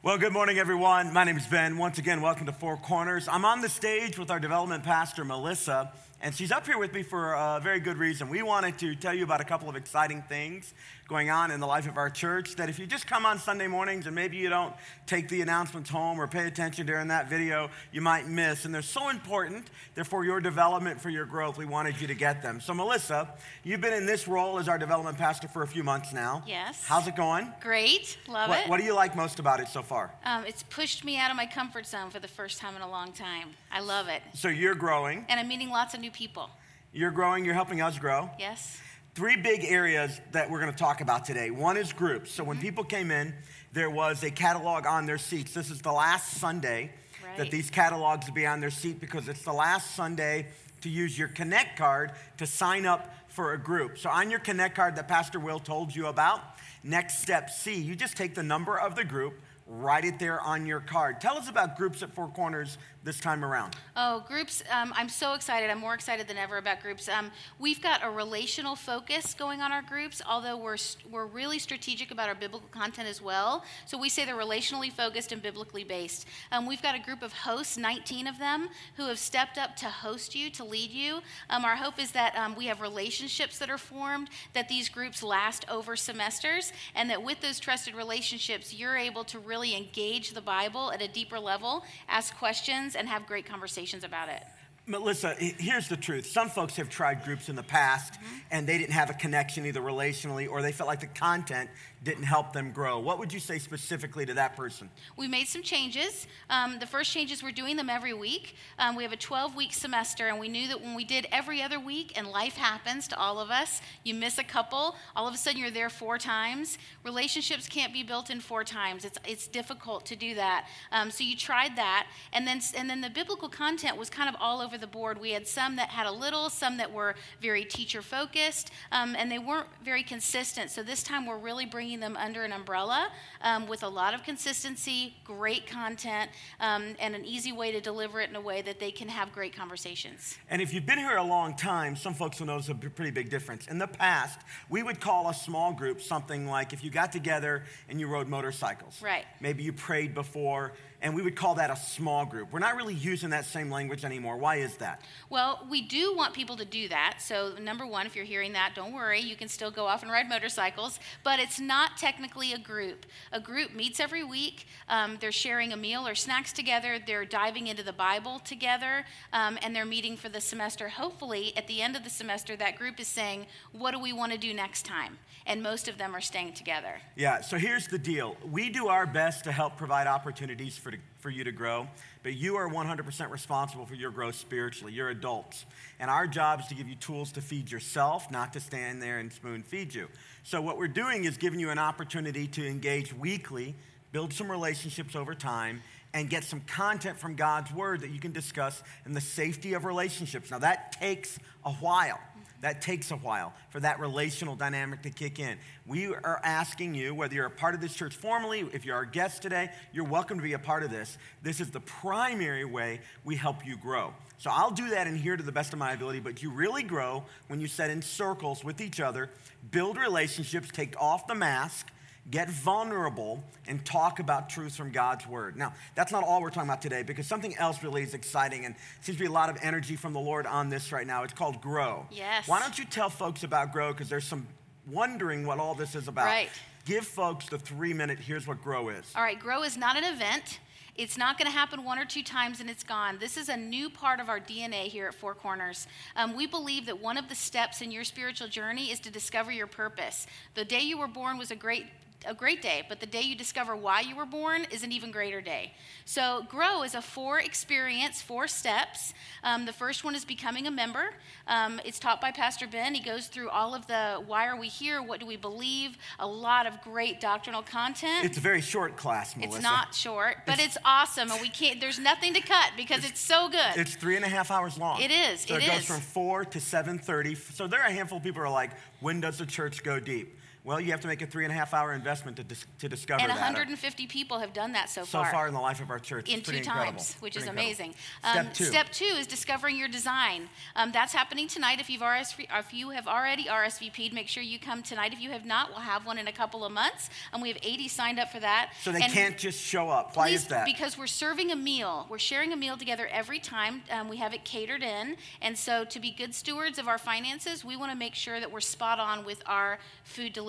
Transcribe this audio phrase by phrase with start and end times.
[0.00, 1.12] Well, good morning, everyone.
[1.12, 1.76] My name is Ben.
[1.76, 3.26] Once again, welcome to Four Corners.
[3.26, 5.90] I'm on the stage with our development pastor, Melissa,
[6.20, 8.28] and she's up here with me for a very good reason.
[8.28, 10.74] We wanted to tell you about a couple of exciting things
[11.08, 13.66] going on in the life of our church that if you just come on Sunday
[13.66, 14.74] mornings and maybe you don't
[15.06, 18.66] take the announcements home or pay attention during that video, you might miss.
[18.66, 19.70] And they're so important.
[19.94, 21.56] They're for your development, for your growth.
[21.56, 22.60] We wanted you to get them.
[22.60, 23.28] So, Melissa,
[23.64, 26.42] you've been in this role as our development pastor for a few months now.
[26.46, 26.84] Yes.
[26.86, 27.50] How's it going?
[27.60, 28.18] Great.
[28.28, 28.68] Love what, it.
[28.68, 30.12] What do you like most about it so far?
[30.24, 32.90] Um, it's pushed me out of my comfort zone for the first time in a
[32.90, 33.48] long time.
[33.70, 34.22] I love it.
[34.34, 35.24] So, you're growing.
[35.28, 36.50] And I'm meeting lots of new people.
[36.92, 38.30] You're growing, you're helping us grow.
[38.38, 38.78] Yes.
[39.14, 41.50] Three big areas that we're going to talk about today.
[41.50, 42.30] One is groups.
[42.30, 42.66] So when Mm-hmm.
[42.66, 43.34] people came in,
[43.72, 45.52] there was a catalog on their seats.
[45.54, 46.90] This is the last Sunday
[47.36, 50.46] that these catalogs will be on their seat because it's the last Sunday
[50.80, 53.98] to use your Connect card to sign up for a group.
[53.98, 56.40] So on your Connect card that Pastor Will told you about,
[56.82, 59.34] next step C, you just take the number of the group,
[59.66, 61.20] write it there on your card.
[61.20, 63.76] Tell us about groups at Four Corners this time around.
[63.96, 64.62] Oh, groups.
[64.70, 65.70] Um, I'm so excited.
[65.70, 67.08] I'm more excited than ever about groups.
[67.08, 70.76] Um, we've got a relational focus going on our groups, although we're,
[71.10, 73.64] we're really strategic about our biblical content as well.
[73.86, 76.26] So we say they're relationally focused and biblically based.
[76.50, 79.86] Um, we've got a group of hosts, 19 of them, who have stepped up to
[79.86, 81.20] host you, to lead you.
[81.50, 85.22] Um, our hope is that um, we have relationships that are formed, that these groups
[85.22, 90.40] last over semesters, and that with those trusted relationships, you're able to really engage the
[90.40, 94.42] Bible at a deeper level, ask questions, and have great conversations about it.
[94.88, 96.26] Melissa, here's the truth.
[96.26, 98.36] Some folks have tried groups in the past mm-hmm.
[98.50, 101.68] and they didn't have a connection either relationally or they felt like the content
[102.04, 102.98] didn't help them grow.
[102.98, 104.88] What would you say specifically to that person?
[105.16, 106.26] We made some changes.
[106.48, 108.54] Um, the first changes, we're doing them every week.
[108.78, 111.62] Um, we have a 12 week semester, and we knew that when we did every
[111.62, 115.34] other week, and life happens to all of us, you miss a couple, all of
[115.34, 116.78] a sudden you're there four times.
[117.04, 120.66] Relationships can't be built in four times, it's, it's difficult to do that.
[120.92, 124.36] Um, so you tried that, and then, and then the biblical content was kind of
[124.40, 125.20] all over the board.
[125.20, 129.30] We had some that had a little, some that were very teacher focused, um, and
[129.32, 130.70] they weren't very consistent.
[130.70, 133.08] So this time we're really bringing them under an umbrella
[133.42, 138.20] um, with a lot of consistency, great content, um, and an easy way to deliver
[138.20, 140.38] it in a way that they can have great conversations.
[140.50, 143.30] And if you've been here a long time, some folks will notice a pretty big
[143.30, 143.66] difference.
[143.66, 147.64] In the past, we would call a small group something like if you got together
[147.88, 149.00] and you rode motorcycles.
[149.02, 149.24] Right.
[149.40, 152.52] Maybe you prayed before, and we would call that a small group.
[152.52, 154.36] We're not really using that same language anymore.
[154.36, 155.02] Why is that?
[155.30, 157.18] Well, we do want people to do that.
[157.20, 159.20] So, number one, if you're hearing that, don't worry.
[159.20, 163.06] You can still go off and ride motorcycles, but it's not technically a group.
[163.32, 164.66] A group meets every week.
[164.88, 166.98] Um, they're sharing a meal or snacks together.
[167.04, 170.88] They're diving into the Bible together, um, and they're meeting for the semester.
[170.88, 174.32] Hopefully, at the end of the semester, that group is saying, What do we want
[174.32, 175.18] to do next time?
[175.46, 177.00] And most of them are staying together.
[177.16, 178.36] Yeah, so here's the deal.
[178.50, 180.87] We do our best to help provide opportunities for,
[181.18, 181.88] for you to grow,
[182.22, 184.92] but you are 100% responsible for your growth spiritually.
[184.92, 185.66] You're adults.
[186.00, 189.18] And our job is to give you tools to feed yourself, not to stand there
[189.18, 190.08] and spoon feed you.
[190.42, 193.74] So, what we're doing is giving you an opportunity to engage weekly,
[194.12, 195.82] build some relationships over time,
[196.14, 199.84] and get some content from God's Word that you can discuss in the safety of
[199.84, 200.50] relationships.
[200.50, 202.20] Now, that takes a while.
[202.60, 205.58] That takes a while for that relational dynamic to kick in.
[205.86, 209.04] We are asking you, whether you're a part of this church formally, if you're our
[209.04, 211.18] guest today, you're welcome to be a part of this.
[211.42, 214.12] This is the primary way we help you grow.
[214.38, 216.82] So I'll do that in here to the best of my ability, but you really
[216.82, 219.30] grow when you set in circles with each other,
[219.70, 221.86] build relationships, take off the mask,
[222.30, 225.56] get vulnerable, and talk about truths from God's word.
[225.56, 228.74] Now, that's not all we're talking about today because something else really is exciting and
[229.00, 231.22] seems to be a lot of energy from the Lord on this right now.
[231.22, 232.06] It's called Grow.
[232.10, 232.46] Yes.
[232.46, 234.46] Why don't you tell folks about Grow because there's some
[234.86, 236.26] wondering what all this is about.
[236.26, 236.50] Right.
[236.84, 239.10] Give folks the three minute, here's what Grow is.
[239.14, 240.60] All right, grow is not an event.
[240.94, 243.18] It's not going to happen one or two times and it's gone.
[243.20, 245.86] This is a new part of our DNA here at Four Corners.
[246.16, 249.52] Um, we believe that one of the steps in your spiritual journey is to discover
[249.52, 250.26] your purpose.
[250.54, 251.86] The day you were born was a great
[252.26, 255.10] a great day, but the day you discover why you were born is an even
[255.10, 255.72] greater day.
[256.04, 259.14] So, grow is a four experience, four steps.
[259.44, 261.10] Um, the first one is becoming a member.
[261.46, 262.94] Um, it's taught by Pastor Ben.
[262.94, 266.26] He goes through all of the why are we here, what do we believe, a
[266.26, 268.24] lot of great doctrinal content.
[268.24, 269.56] It's a very short class, Melissa.
[269.56, 271.80] It's not short, but it's, awesome, and we can't.
[271.80, 273.76] There's nothing to cut because it's, so good.
[273.76, 275.02] It's three and a half hours long.
[275.02, 275.86] It is, So it it, goes is.
[275.86, 277.34] from four to seven thirty.
[277.34, 278.70] So there are a handful of people who are like,
[279.00, 281.56] "When does the church go deep?" Well, you have to make a three and a
[281.56, 283.30] half hour investment to, dis- to discover that.
[283.30, 285.26] And 150 people have done that so, so far.
[285.26, 286.28] So far in the life of our church.
[286.28, 286.92] in two incredible.
[286.92, 287.94] times, which Pretty is amazing.
[288.20, 288.64] Step Um, two.
[288.64, 290.48] step two is discovering your design.
[290.76, 291.80] Um, that's happening tonight.
[291.80, 295.12] If you've RSV, if you have already RSVP'd, make sure you come tonight.
[295.12, 297.58] If you have not, we'll have one in a couple of months, and we have
[297.62, 298.72] 80 signed up for that.
[298.82, 300.16] So they And can't just show up.
[300.16, 300.66] Why is that?
[300.66, 302.06] Because we're serving a meal.
[302.10, 303.82] We're sharing a meal together every time.
[303.90, 307.64] Um, we have it catered in, and so to be good stewards of our finances,
[307.64, 310.47] we want to make sure that we're spot on with our food delivery,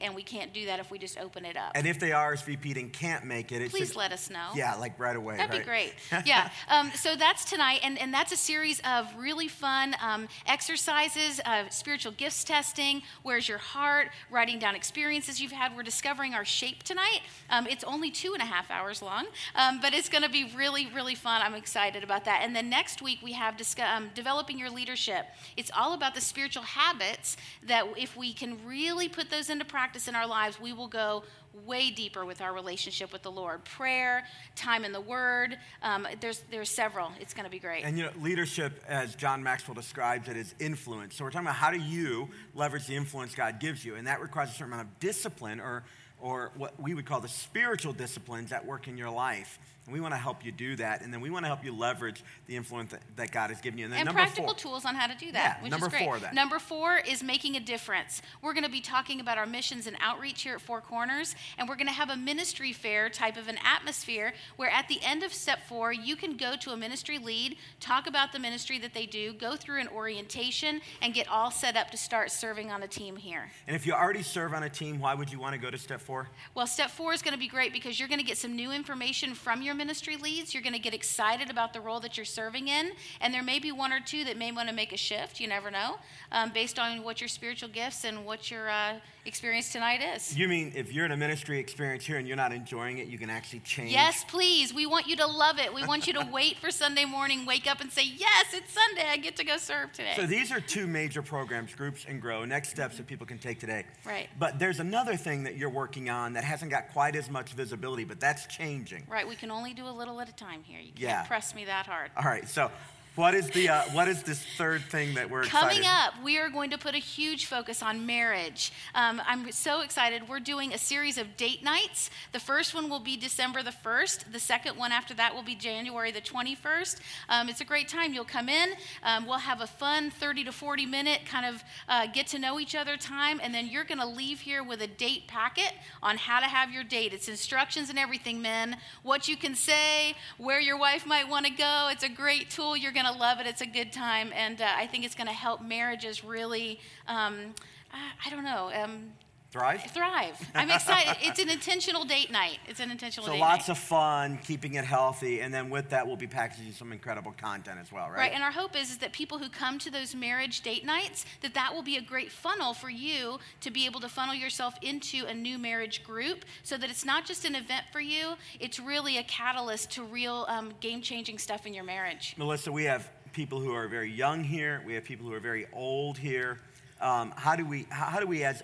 [0.00, 1.72] and we can't do that if we just open it up.
[1.74, 4.48] and if they RSVP'd and can't make it, Please let us know.
[4.54, 5.36] Yeah, like right away.
[5.36, 5.94] That'd be great.
[6.26, 6.50] Yeah.
[6.68, 11.68] Um, so that's tonight, and, and that's a series of really fun um, exercises, uh,
[11.70, 13.02] spiritual gifts testing.
[13.22, 14.08] Where's your heart?
[14.30, 15.74] Writing down experiences you've had.
[15.74, 17.20] We're discovering our shape tonight.
[17.48, 20.52] Um, it's only two and a half hours long, um, but it's going to be
[20.56, 21.40] really, really fun.
[21.42, 22.42] I'm excited about that.
[22.44, 25.26] And then next week we have discuss, um, developing your leadership.
[25.56, 27.36] It's all about the spiritual habits
[27.66, 31.22] that if we can really put those into practice in our lives, we will go
[31.64, 33.64] way deeper with our relationship with the Lord.
[33.64, 35.56] Prayer, time in the Word.
[35.82, 37.10] Um, there's there's several.
[37.20, 37.84] It's going to be great.
[37.84, 41.16] And you know, leadership, as John Maxwell describes it, is influence.
[41.16, 44.20] So we're talking about how do you leverage the influence God gives you, and that
[44.20, 45.84] requires a certain amount of discipline, or
[46.20, 49.58] or what we would call the spiritual disciplines that work in your life.
[49.90, 51.72] And we want to help you do that, and then we want to help you
[51.76, 53.86] leverage the influence that, that God has given you.
[53.86, 55.90] And then and practical four, tools on how to do that, Yeah, which number is
[55.90, 56.04] great.
[56.04, 56.32] four then.
[56.32, 58.22] Number four is making a difference.
[58.40, 61.68] We're going to be talking about our missions and outreach here at Four Corners, and
[61.68, 65.24] we're going to have a ministry fair type of an atmosphere where at the end
[65.24, 68.94] of step four, you can go to a ministry lead, talk about the ministry that
[68.94, 72.84] they do, go through an orientation, and get all set up to start serving on
[72.84, 73.50] a team here.
[73.66, 75.78] and if you already serve on a team, why would you want to go to
[75.78, 76.28] step four?
[76.54, 78.70] Well, step four is going to be great because you're going to get some new
[78.70, 80.52] information from your ministry leads.
[80.52, 82.90] You're going to get excited about the role that you're serving in.
[83.22, 85.40] And there may be one or two that may want to make a shift.
[85.40, 85.96] You never know,
[86.32, 90.36] um, based on what your spiritual gifts and what your uh, experience tonight is.
[90.36, 93.16] You mean if you're in a ministry experience here and you're not enjoying it, you
[93.16, 93.90] can actually change?
[93.90, 94.74] Yes, please.
[94.74, 95.72] We want you to love it.
[95.72, 99.08] We want you to wait for Sunday morning, wake up and say, Yes, it's Sunday.
[99.08, 100.12] I get to go serve today.
[100.16, 103.58] So these are two major programs, Groups and Grow, next steps that people can take
[103.58, 103.86] today.
[104.04, 104.28] Right.
[104.38, 108.04] But there's another thing that you're working on that hasn't got quite as much visibility,
[108.04, 109.04] but that's changing.
[109.08, 109.26] right.
[109.26, 110.78] We can only do a little at a time here.
[110.80, 111.22] You can't Yeah.
[111.24, 112.10] press me that hard.
[112.16, 112.48] All right.
[112.48, 112.70] So
[113.16, 115.86] what is the uh, what is this third thing that we're Coming excited?
[115.86, 118.72] up, we are going to put a huge focus on marriage.
[118.94, 120.28] Um, I'm so excited.
[120.28, 122.10] We're doing a series of date nights.
[122.32, 124.32] The first one will be December the 1st.
[124.32, 127.00] The second one after that will be January the 21st.
[127.28, 128.14] Um, it's a great time.
[128.14, 128.70] You'll come in.
[129.02, 132.60] Um, we'll have a fun 30 to 40 minute kind of uh, get to know
[132.60, 135.72] each other time, and then you're going to leave here with a date packet
[136.02, 137.12] on how to have your date.
[137.12, 138.76] It's instructions and everything, men.
[139.02, 141.88] What you can say, where your wife might want to go.
[141.90, 142.76] It's a great tool.
[142.76, 143.46] You're going to love it.
[143.46, 146.80] It's a good time, and uh, I think it's going to help marriages really.
[147.06, 147.54] Um,
[147.92, 148.70] I, I don't know.
[148.74, 149.12] Um,
[149.50, 149.82] Thrive.
[149.82, 150.50] thrive.
[150.54, 151.16] I'm excited.
[151.22, 152.58] it's an intentional date night.
[152.68, 153.38] It's an intentional date night.
[153.38, 153.76] So date lots night.
[153.76, 157.80] of fun, keeping it healthy, and then with that, we'll be packaging some incredible content
[157.80, 158.18] as well, right?
[158.18, 161.26] Right, and our hope is, is that people who come to those marriage date nights,
[161.40, 164.74] that that will be a great funnel for you to be able to funnel yourself
[164.82, 168.78] into a new marriage group, so that it's not just an event for you; it's
[168.78, 172.36] really a catalyst to real um, game-changing stuff in your marriage.
[172.38, 174.80] Melissa, we have people who are very young here.
[174.86, 176.60] We have people who are very old here.
[177.00, 177.88] Um, how do we?
[177.90, 178.62] How, how do we as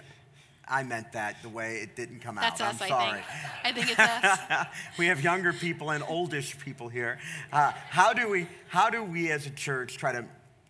[0.68, 2.74] I meant that the way it didn't come That's out.
[2.74, 3.12] us, I'm I sorry.
[3.12, 3.26] think.
[3.64, 4.66] I think it's us.
[4.98, 7.18] we have younger people and oldish people here.
[7.52, 8.48] Uh, how do we?
[8.68, 10.24] How do we as a church try to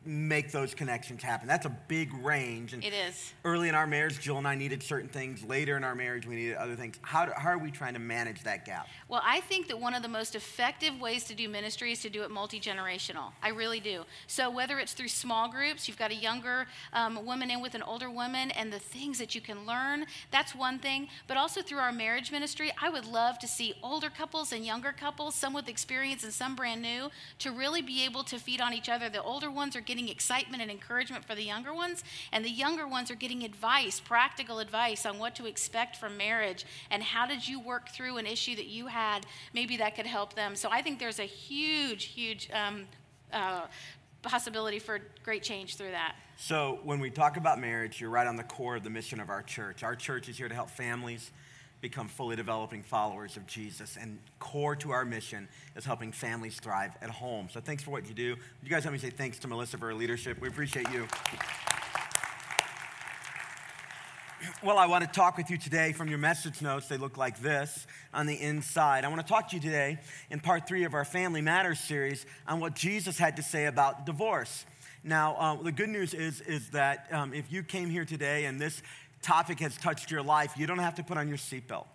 [0.06, 1.48] make those connections happen?
[1.48, 2.72] That's a big range.
[2.72, 3.32] And It is.
[3.44, 5.42] Early in our marriage, Jill and I needed certain things.
[5.44, 6.96] Later in our marriage, we needed other things.
[7.02, 8.88] How, do, how are we trying to manage that gap?
[9.08, 12.10] Well, I think that one of the most effective ways to do ministry is to
[12.10, 13.32] do it multi generational.
[13.42, 14.04] I really do.
[14.26, 17.82] So, whether it's through small groups, you've got a younger um, woman in with an
[17.82, 21.08] older woman, and the things that you can learn, that's one thing.
[21.26, 24.92] But also through our marriage ministry, I would love to see older couples and younger
[24.92, 28.74] couples, some with experience and some brand new, to really be able to feed on
[28.74, 29.08] each other.
[29.08, 32.86] The older ones are getting excitement and encouragement for the younger ones, and the younger
[32.86, 37.46] ones are getting advice, practical advice on what to expect from marriage and how did
[37.46, 39.26] you work through an issue that you had.
[39.54, 40.54] Maybe that could help them.
[40.56, 42.86] So I think there's a huge, huge um,
[43.32, 43.66] uh,
[44.22, 46.16] possibility for great change through that.
[46.38, 49.30] So, when we talk about marriage, you're right on the core of the mission of
[49.30, 49.82] our church.
[49.82, 51.30] Our church is here to help families
[51.80, 53.96] become fully developing followers of Jesus.
[54.00, 57.48] And core to our mission is helping families thrive at home.
[57.52, 58.36] So, thanks for what you do.
[58.62, 60.40] You guys help me say thanks to Melissa for her leadership?
[60.40, 61.06] We appreciate you.
[64.62, 66.88] Well, I want to talk with you today from your message notes.
[66.88, 69.04] They look like this on the inside.
[69.04, 69.98] I want to talk to you today
[70.30, 74.06] in part three of our Family Matters series on what Jesus had to say about
[74.06, 74.64] divorce.
[75.02, 78.60] Now, uh, the good news is, is that um, if you came here today and
[78.60, 78.82] this
[79.26, 81.86] topic has touched your life, you don't have to put on your seatbelt.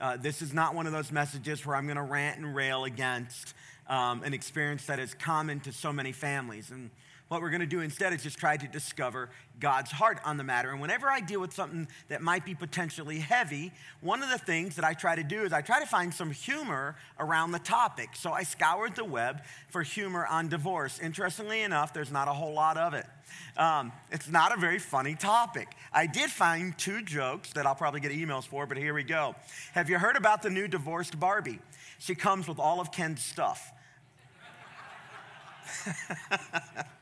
[0.00, 2.84] Uh, this is not one of those messages where I'm going to rant and rail
[2.84, 3.54] against
[3.86, 6.70] um, an experience that is common to so many families.
[6.70, 6.90] And
[7.30, 10.42] what we're going to do instead is just try to discover God's heart on the
[10.42, 10.72] matter.
[10.72, 13.70] And whenever I deal with something that might be potentially heavy,
[14.00, 16.32] one of the things that I try to do is I try to find some
[16.32, 18.16] humor around the topic.
[18.16, 20.98] So I scoured the web for humor on divorce.
[20.98, 23.06] Interestingly enough, there's not a whole lot of it.
[23.56, 25.68] Um, it's not a very funny topic.
[25.92, 29.36] I did find two jokes that I'll probably get emails for, but here we go.
[29.74, 31.60] Have you heard about the new divorced Barbie?
[32.00, 33.70] She comes with all of Ken's stuff.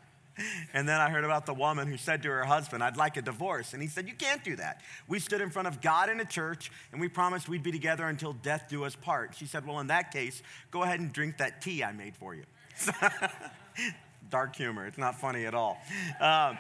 [0.73, 3.23] and then I heard about the woman who said to her husband, I'd like a
[3.23, 3.73] divorce.
[3.73, 4.80] And he said, You can't do that.
[5.07, 8.07] We stood in front of God in a church and we promised we'd be together
[8.07, 9.35] until death do us part.
[9.37, 12.35] She said, Well, in that case, go ahead and drink that tea I made for
[12.35, 12.45] you.
[14.30, 14.87] dark humor.
[14.87, 15.78] It's not funny at all.
[16.21, 16.59] Um,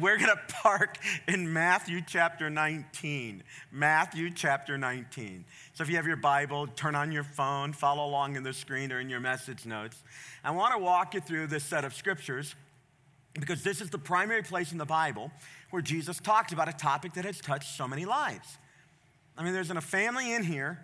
[0.00, 3.42] we're going to park in Matthew chapter 19.
[3.70, 5.44] Matthew chapter 19.
[5.74, 8.90] So if you have your Bible, turn on your phone, follow along in the screen
[8.92, 10.02] or in your message notes.
[10.42, 12.54] I want to walk you through this set of scriptures
[13.40, 15.30] because this is the primary place in the Bible
[15.70, 18.58] where Jesus talks about a topic that has touched so many lives.
[19.36, 20.78] I mean, there's a family in here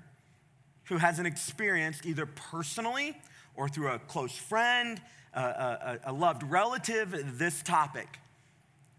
[0.84, 3.16] who hasn't experienced either personally
[3.54, 5.00] or through a close friend,
[5.34, 8.18] a, a, a loved relative, this topic.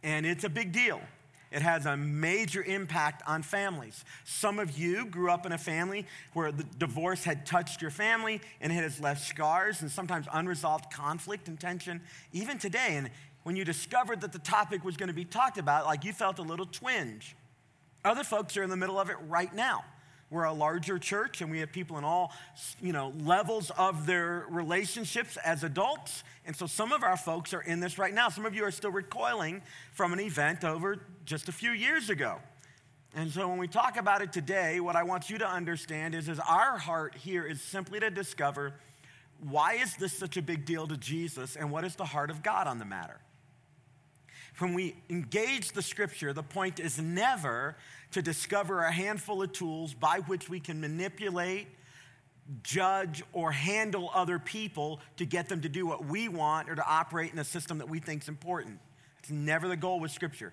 [0.01, 1.01] And it's a big deal.
[1.51, 4.05] It has a major impact on families.
[4.23, 8.39] Some of you grew up in a family where the divorce had touched your family
[8.61, 11.99] and it has left scars and sometimes unresolved conflict and tension,
[12.31, 12.91] even today.
[12.91, 13.09] And
[13.43, 16.39] when you discovered that the topic was going to be talked about, like you felt
[16.39, 17.35] a little twinge.
[18.03, 19.83] Other folks are in the middle of it right now.
[20.29, 22.31] We're a larger church and we have people in all,
[22.81, 26.23] you know, levels of their relationships as adults.
[26.45, 28.29] And so some of our folks are in this right now.
[28.29, 32.37] Some of you are still recoiling from an event over just a few years ago.
[33.13, 36.29] And so when we talk about it today, what I want you to understand is,
[36.29, 38.75] is our heart here is simply to discover
[39.41, 42.41] why is this such a big deal to Jesus and what is the heart of
[42.41, 43.19] God on the matter?
[44.59, 47.75] When we engage the scripture, the point is never
[48.11, 51.67] to discover a handful of tools by which we can manipulate,
[52.63, 56.85] judge, or handle other people to get them to do what we want or to
[56.85, 58.79] operate in a system that we think is important.
[59.19, 60.51] It's never the goal with Scripture.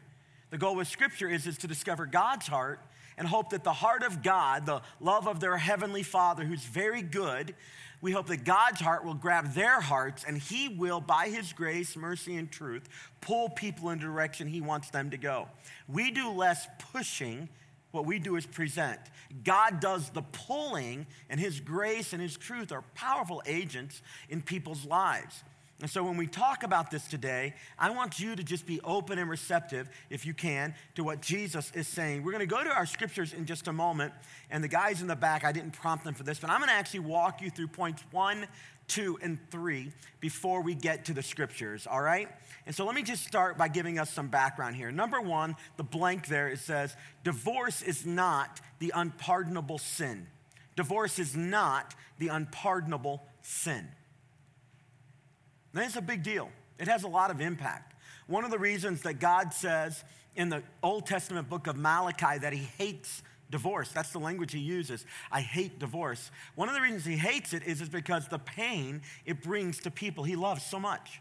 [0.50, 2.80] The goal with Scripture is, is to discover God's heart
[3.18, 7.02] and hope that the heart of God, the love of their heavenly Father, who's very
[7.02, 7.54] good,
[8.00, 11.96] we hope that God's heart will grab their hearts and He will, by His grace,
[11.96, 12.88] mercy, and truth,
[13.20, 15.48] pull people in the direction He wants them to go.
[15.88, 17.48] We do less pushing,
[17.90, 19.00] what we do is present.
[19.44, 24.84] God does the pulling, and His grace and His truth are powerful agents in people's
[24.84, 25.42] lives.
[25.80, 29.16] And so when we talk about this today, I want you to just be open
[29.18, 32.24] and receptive, if you can, to what Jesus is saying.
[32.24, 34.12] We're going to go to our scriptures in just a moment.
[34.50, 36.68] And the guys in the back, I didn't prompt them for this, but I'm going
[36.68, 38.48] to actually walk you through points one,
[38.88, 42.28] two, and three before we get to the scriptures, all right?
[42.66, 44.90] And so let me just start by giving us some background here.
[44.90, 50.26] Number one, the blank there, it says, divorce is not the unpardonable sin.
[50.74, 53.86] Divorce is not the unpardonable sin.
[55.72, 56.50] That's a big deal.
[56.78, 57.94] It has a lot of impact.
[58.26, 60.04] One of the reasons that God says
[60.36, 64.58] in the Old Testament book of Malachi that he hates divorce, that's the language he
[64.58, 65.04] uses.
[65.32, 66.30] I hate divorce.
[66.54, 69.90] One of the reasons he hates it is, is because the pain it brings to
[69.90, 71.20] people he loves so much.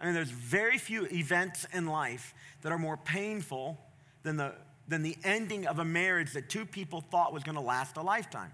[0.00, 3.78] I mean, there's very few events in life that are more painful
[4.22, 4.54] than the,
[4.86, 8.02] than the ending of a marriage that two people thought was going to last a
[8.02, 8.52] lifetime.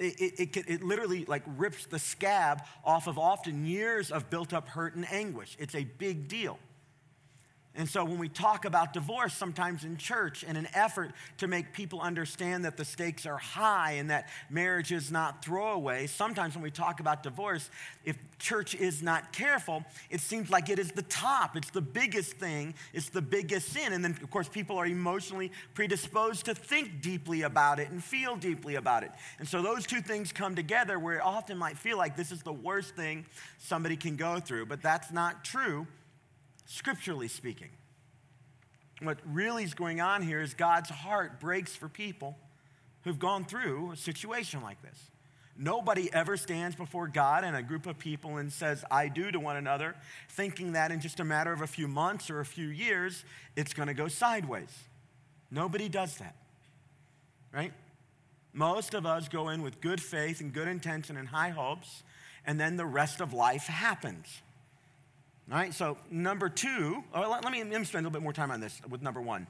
[0.00, 4.66] It, it, it, literally like rips the scab off of often years of built up
[4.66, 5.56] hurt and anguish.
[5.60, 6.58] It's a big deal.
[7.76, 11.72] And so when we talk about divorce, sometimes in church, in an effort to make
[11.72, 16.64] people understand that the stakes are high and that marriage is not throwaway, sometimes when
[16.64, 17.70] we talk about divorce,
[18.04, 21.56] if church is not careful, it seems like it is the top.
[21.56, 23.92] It's the biggest thing, it's the biggest sin.
[23.92, 28.34] And then, of course, people are emotionally predisposed to think deeply about it and feel
[28.34, 29.12] deeply about it.
[29.38, 32.42] And so those two things come together where it often might feel like this is
[32.42, 33.26] the worst thing
[33.58, 35.86] somebody can go through, but that's not true
[36.70, 37.70] scripturally speaking.
[39.02, 42.36] What really is going on here is God's heart breaks for people
[43.02, 45.10] who've gone through a situation like this.
[45.58, 49.40] Nobody ever stands before God and a group of people and says, I do to
[49.40, 49.96] one another,
[50.28, 53.24] thinking that in just a matter of a few months or a few years,
[53.56, 54.72] it's going to go sideways.
[55.50, 56.36] Nobody does that,
[57.52, 57.72] right?
[58.52, 62.04] Most of us go in with good faith and good intention and high hopes,
[62.46, 64.40] and then the rest of life happens.
[65.50, 68.32] All right, so number two, oh, let, me, let me spend a little bit more
[68.32, 69.48] time on this with number one.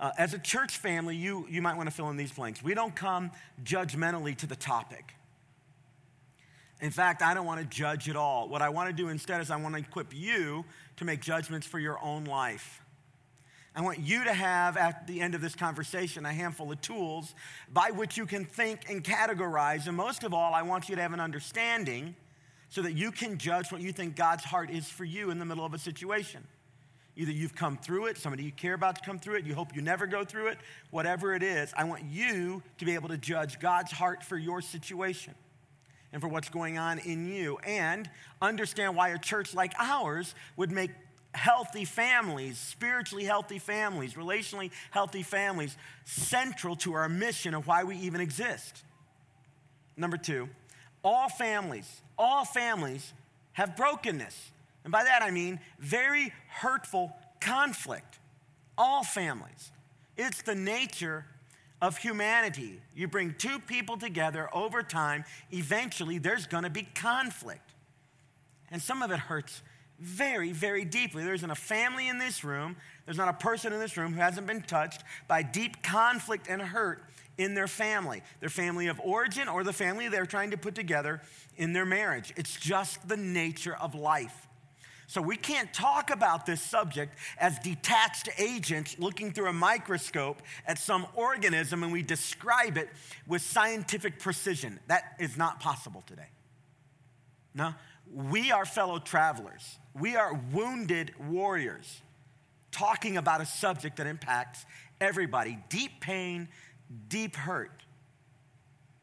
[0.00, 2.62] Uh, as a church family, you, you might want to fill in these blanks.
[2.62, 3.32] We don't come
[3.62, 5.12] judgmentally to the topic.
[6.80, 8.48] In fact, I don't want to judge at all.
[8.48, 10.64] What I want to do instead is I want to equip you
[10.96, 12.80] to make judgments for your own life.
[13.76, 17.34] I want you to have, at the end of this conversation, a handful of tools
[17.70, 19.88] by which you can think and categorize.
[19.88, 22.16] And most of all, I want you to have an understanding
[22.68, 25.44] so that you can judge what you think God's heart is for you in the
[25.44, 26.46] middle of a situation.
[27.16, 29.74] Either you've come through it, somebody you care about to come through it, you hope
[29.74, 30.58] you never go through it,
[30.90, 34.60] whatever it is, I want you to be able to judge God's heart for your
[34.62, 35.34] situation
[36.12, 38.08] and for what's going on in you, and
[38.40, 40.90] understand why a church like ours would make
[41.34, 47.96] healthy families, spiritually healthy families, relationally healthy families, central to our mission of why we
[47.96, 48.84] even exist.
[49.98, 50.48] Number two,
[51.04, 53.12] all families, all families
[53.52, 54.50] have brokenness.
[54.84, 58.18] And by that I mean very hurtful conflict.
[58.76, 59.72] All families.
[60.16, 61.26] It's the nature
[61.80, 62.80] of humanity.
[62.94, 67.74] You bring two people together over time, eventually there's gonna be conflict.
[68.70, 69.62] And some of it hurts
[69.98, 71.24] very, very deeply.
[71.24, 74.20] There isn't a family in this room, there's not a person in this room who
[74.20, 77.04] hasn't been touched by deep conflict and hurt
[77.38, 81.22] in their family, their family of origin or the family they're trying to put together
[81.56, 82.34] in their marriage.
[82.36, 84.46] It's just the nature of life.
[85.06, 90.78] So we can't talk about this subject as detached agents looking through a microscope at
[90.78, 92.90] some organism and we describe it
[93.26, 94.78] with scientific precision.
[94.88, 96.28] That is not possible today.
[97.54, 97.72] No,
[98.12, 99.78] we are fellow travelers.
[99.98, 102.02] We are wounded warriors
[102.70, 104.66] talking about a subject that impacts
[105.00, 106.48] everybody deep pain,
[107.08, 107.82] deep hurt.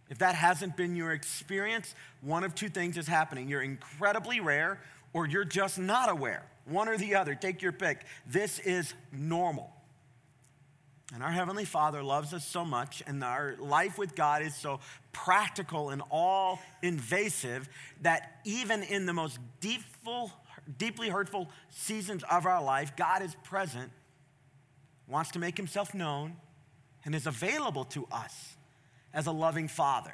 [0.09, 3.49] If that hasn't been your experience, one of two things is happening.
[3.49, 4.79] You're incredibly rare,
[5.13, 6.45] or you're just not aware.
[6.65, 8.05] One or the other, take your pick.
[8.27, 9.71] This is normal.
[11.13, 14.79] And our Heavenly Father loves us so much, and our life with God is so
[15.11, 17.69] practical and all invasive
[18.01, 20.31] that even in the most deepful,
[20.77, 23.91] deeply hurtful seasons of our life, God is present,
[25.07, 26.35] wants to make Himself known,
[27.05, 28.55] and is available to us
[29.13, 30.13] as a loving Father.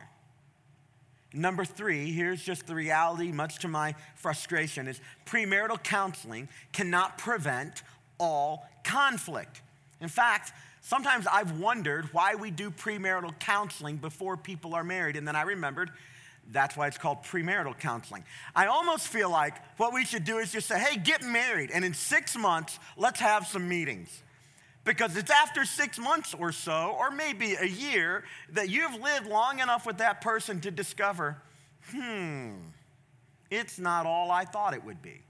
[1.33, 7.83] Number three, here's just the reality, much to my frustration, is premarital counseling cannot prevent
[8.19, 9.61] all conflict.
[10.01, 10.51] In fact,
[10.81, 15.43] sometimes I've wondered why we do premarital counseling before people are married, and then I
[15.43, 15.91] remembered
[16.51, 18.25] that's why it's called premarital counseling.
[18.53, 21.85] I almost feel like what we should do is just say, hey, get married, and
[21.85, 24.21] in six months, let's have some meetings.
[24.83, 29.59] Because it's after six months or so, or maybe a year, that you've lived long
[29.59, 31.37] enough with that person to discover,
[31.91, 32.53] hmm,
[33.51, 35.21] it's not all I thought it would be.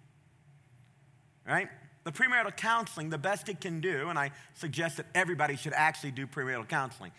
[1.45, 1.67] Right?
[2.03, 6.11] The premarital counseling, the best it can do, and I suggest that everybody should actually
[6.11, 7.11] do premarital counseling.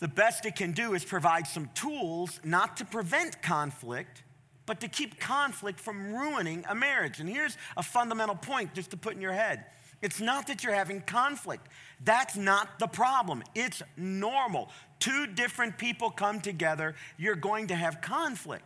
[0.00, 4.22] The best it can do is provide some tools not to prevent conflict,
[4.66, 7.20] but to keep conflict from ruining a marriage.
[7.20, 9.64] And here's a fundamental point just to put in your head
[10.00, 11.66] it's not that you're having conflict.
[12.04, 13.42] That's not the problem.
[13.54, 14.70] It's normal.
[15.00, 18.64] Two different people come together, you're going to have conflict.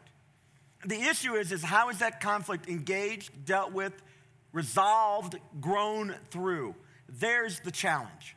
[0.84, 3.92] The issue is, is how is that conflict engaged, dealt with,
[4.52, 6.74] resolved, grown through?
[7.08, 8.36] There's the challenge.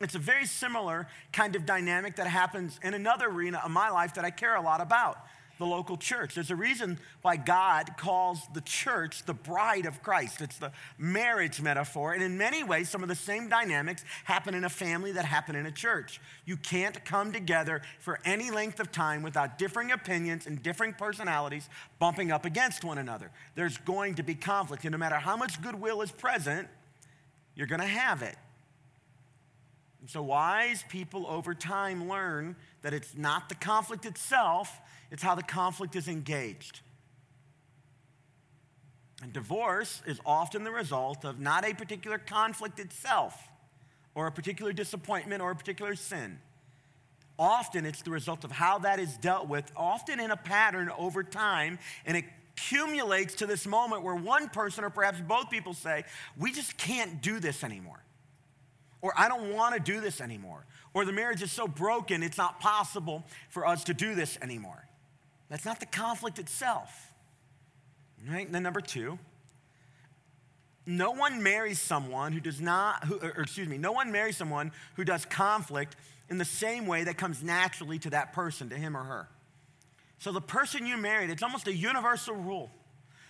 [0.00, 4.14] It's a very similar kind of dynamic that happens in another arena of my life
[4.14, 5.18] that I care a lot about
[5.64, 6.34] the local church.
[6.34, 10.42] There's a reason why God calls the church the bride of Christ.
[10.42, 12.12] It's the marriage metaphor.
[12.12, 15.56] And in many ways, some of the same dynamics happen in a family that happen
[15.56, 16.20] in a church.
[16.44, 21.68] You can't come together for any length of time without differing opinions and differing personalities
[21.98, 23.30] bumping up against one another.
[23.54, 24.84] There's going to be conflict.
[24.84, 26.68] And no matter how much goodwill is present,
[27.54, 28.36] you're going to have it.
[30.08, 34.78] so, wise people over time learn that it's not the conflict itself,
[35.14, 36.80] it's how the conflict is engaged.
[39.22, 43.40] And divorce is often the result of not a particular conflict itself,
[44.16, 46.40] or a particular disappointment, or a particular sin.
[47.38, 51.22] Often it's the result of how that is dealt with, often in a pattern over
[51.22, 52.24] time, and it
[52.56, 56.02] accumulates to this moment where one person, or perhaps both people, say,
[56.36, 58.02] We just can't do this anymore.
[59.00, 60.66] Or I don't want to do this anymore.
[60.92, 64.83] Or the marriage is so broken, it's not possible for us to do this anymore.
[65.54, 67.12] That's not the conflict itself.
[68.28, 68.44] Right?
[68.44, 69.20] And then number two,
[70.84, 74.72] no one marries someone who does not, who, or excuse me, no one marries someone
[74.96, 75.94] who does conflict
[76.28, 79.28] in the same way that comes naturally to that person, to him or her.
[80.18, 82.72] So the person you married, it's almost a universal rule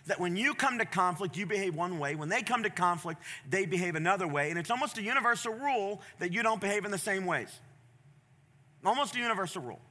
[0.06, 2.14] that when you come to conflict, you behave one way.
[2.14, 4.48] When they come to conflict, they behave another way.
[4.48, 7.50] And it's almost a universal rule that you don't behave in the same ways.
[8.82, 9.82] Almost a universal rule.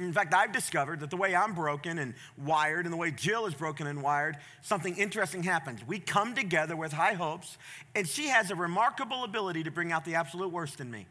[0.00, 3.44] In fact, I've discovered that the way I'm broken and wired and the way Jill
[3.44, 5.86] is broken and wired, something interesting happens.
[5.86, 7.58] We come together with high hopes,
[7.94, 11.06] and she has a remarkable ability to bring out the absolute worst in me.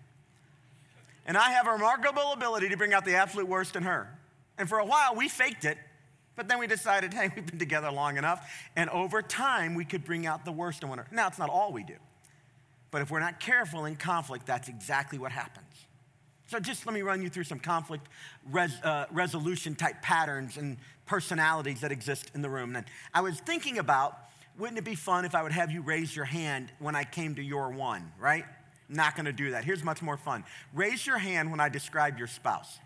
[1.27, 4.09] And I have a remarkable ability to bring out the absolute worst in her.
[4.57, 5.77] And for a while, we faked it,
[6.35, 10.03] but then we decided, hey, we've been together long enough, and over time, we could
[10.03, 11.15] bring out the worst in one another.
[11.15, 11.97] Now, it's not all we do,
[12.89, 15.67] but if we're not careful in conflict, that's exactly what happens.
[16.49, 18.07] So, just let me run you through some conflict
[18.51, 22.75] res, uh, resolution type patterns and personalities that exist in the room.
[22.75, 24.17] And I was thinking about
[24.57, 27.35] wouldn't it be fun if I would have you raise your hand when I came
[27.35, 28.45] to your one, right?
[28.89, 29.63] Not gonna do that.
[29.63, 32.79] Here's much more fun raise your hand when I describe your spouse.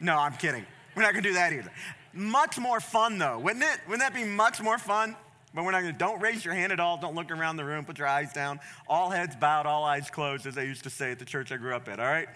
[0.00, 0.66] No, I'm kidding.
[0.96, 1.70] We're not gonna do that either.
[2.12, 3.78] Much more fun though, wouldn't it?
[3.86, 5.14] Wouldn't that be much more fun?
[5.54, 6.98] But we're not gonna, don't raise your hand at all.
[6.98, 7.84] Don't look around the room.
[7.84, 8.58] Put your eyes down.
[8.88, 11.58] All heads bowed, all eyes closed, as they used to say at the church I
[11.58, 12.28] grew up at, all right?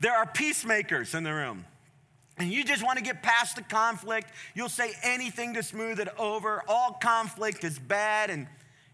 [0.00, 1.66] There are peacemakers in the room.
[2.38, 4.30] And you just want to get past the conflict.
[4.54, 6.62] You'll say anything to smooth it over.
[6.66, 8.46] All conflict is bad, and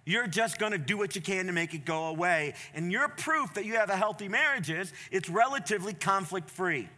[0.05, 2.55] you're just going to do what you can to make it go away.
[2.75, 6.89] And your proof that you have a healthy marriage is it's relatively conflict free.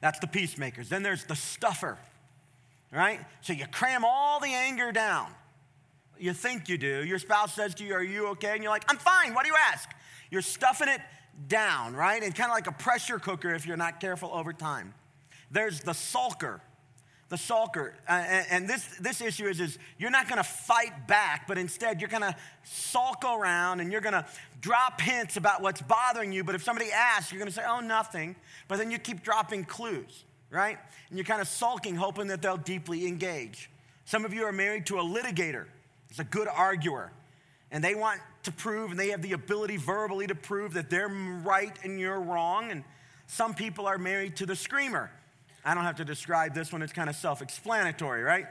[0.00, 0.88] That's the peacemakers.
[0.88, 1.98] Then there's the stuffer,
[2.90, 3.20] right?
[3.42, 5.30] So you cram all the anger down.
[6.18, 7.04] You think you do.
[7.04, 8.52] Your spouse says to you, Are you okay?
[8.54, 9.34] And you're like, I'm fine.
[9.34, 9.88] What do you ask?
[10.30, 11.00] You're stuffing it
[11.48, 12.22] down, right?
[12.22, 14.94] And kind of like a pressure cooker if you're not careful over time.
[15.50, 16.60] There's the sulker.
[17.28, 17.92] The sulker.
[18.08, 22.00] Uh, and, and, this, this issue is, is you're not to fight back, but instead
[22.00, 24.26] you're to sulk around and you're to
[24.60, 26.44] drop hints about what's bothering you.
[26.44, 28.36] But if somebody asks, you're to say, oh, nothing.
[28.68, 30.78] But then you keep dropping clues, right?
[31.08, 33.70] And you're kind of sulking, hoping that they'll deeply engage.
[34.04, 35.66] Some of you are married to a litigator,
[36.08, 37.12] it's a good arguer
[37.70, 41.08] and they want to prove, and they have the ability verbally to prove that they're
[41.08, 42.70] right and you're wrong.
[42.70, 42.84] And
[43.26, 45.10] some people are married to the screamer.
[45.64, 48.46] I don't have to describe this one, it's kind of self explanatory, right?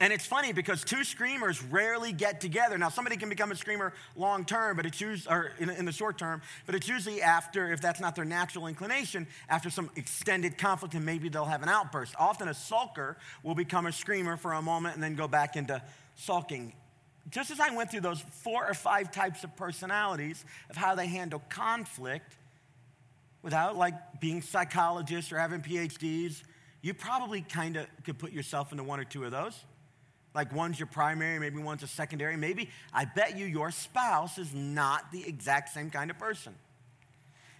[0.00, 2.78] And it's funny because two screamers rarely get together.
[2.78, 5.92] Now, somebody can become a screamer long term, but it's usually, or in, in, the
[5.92, 10.58] short term, but it's usually after, if that's not their natural inclination, after some extended
[10.58, 12.14] conflict and maybe they'll have an outburst.
[12.18, 15.82] Often a sulker will become a screamer for a moment and then go back into
[16.16, 16.72] sulking
[17.30, 21.06] just as I went through those four or five types of personalities of how they
[21.06, 22.36] handle conflict
[23.42, 26.42] without like being psychologists or having PhDs,
[26.82, 29.64] you probably kind of could put yourself into one or two of those.
[30.34, 32.36] Like one's your primary, maybe one's a secondary.
[32.36, 36.54] Maybe I bet you your spouse is not the exact same kind of person.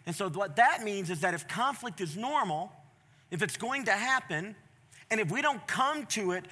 [0.06, 2.72] And so what that means is that if conflict is normal,
[3.30, 4.54] if it's going to happen,
[5.10, 6.46] and if we don't come to it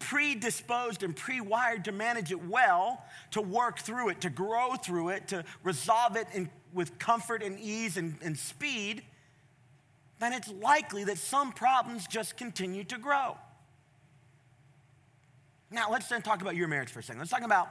[0.00, 5.10] predisposed and pre wired to manage it well, to work through it, to grow through
[5.10, 9.02] it, to resolve it in, with comfort and ease and, and speed,
[10.18, 13.36] then it's likely that some problems just continue to grow.
[15.70, 17.20] Now, let's then talk about your marriage for a second.
[17.20, 17.68] Let's talk about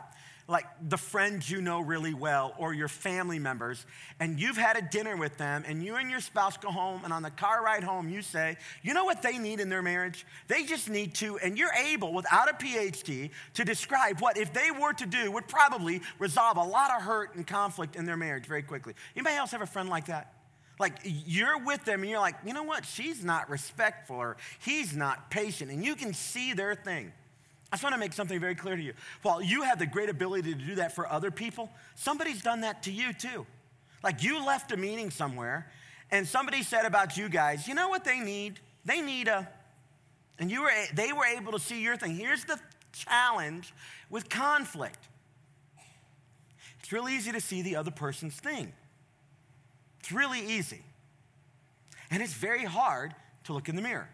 [0.49, 3.85] like the friends you know really well or your family members,
[4.19, 7.13] and you've had a dinner with them, and you and your spouse go home, and
[7.13, 10.25] on the car ride home, you say, You know what they need in their marriage?
[10.47, 14.71] They just need to, and you're able, without a PhD, to describe what, if they
[14.71, 18.47] were to do, would probably resolve a lot of hurt and conflict in their marriage
[18.47, 18.95] very quickly.
[19.15, 20.33] Anybody else have a friend like that?
[20.79, 22.85] Like you're with them and you're like, you know what?
[22.85, 27.12] She's not respectful or he's not patient, and you can see their thing.
[27.71, 28.93] I just want to make something very clear to you.
[29.21, 32.84] While you have the great ability to do that for other people, somebody's done that
[32.84, 33.45] to you too.
[34.03, 35.71] Like you left a meeting somewhere
[36.10, 38.60] and somebody said about you guys, you know what they need?
[38.86, 39.47] They need a,
[40.39, 42.15] and you were, they were able to see your thing.
[42.15, 42.60] Here's the
[42.91, 43.73] challenge
[44.10, 44.97] with conflict
[46.79, 48.73] it's really easy to see the other person's thing.
[49.99, 50.82] It's really easy.
[52.10, 54.10] And it's very hard to look in the mirror.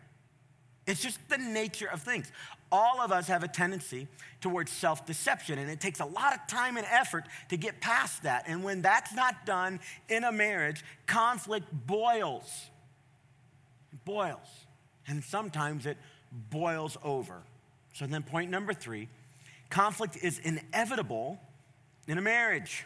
[0.85, 2.29] It's just the nature of things
[2.71, 4.07] all of us have a tendency
[4.41, 8.23] towards self deception, and it takes a lot of time and effort to get past
[8.23, 8.45] that.
[8.47, 12.65] And when that's not done in a marriage, conflict boils.
[13.91, 14.65] It boils.
[15.07, 15.97] And sometimes it
[16.51, 17.43] boils over.
[17.93, 19.07] So then, point number three
[19.69, 21.39] conflict is inevitable
[22.07, 22.85] in a marriage.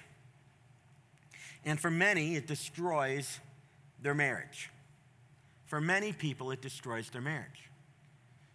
[1.65, 3.39] And for many, it destroys
[4.01, 4.69] their marriage.
[5.65, 7.68] For many people, it destroys their marriage.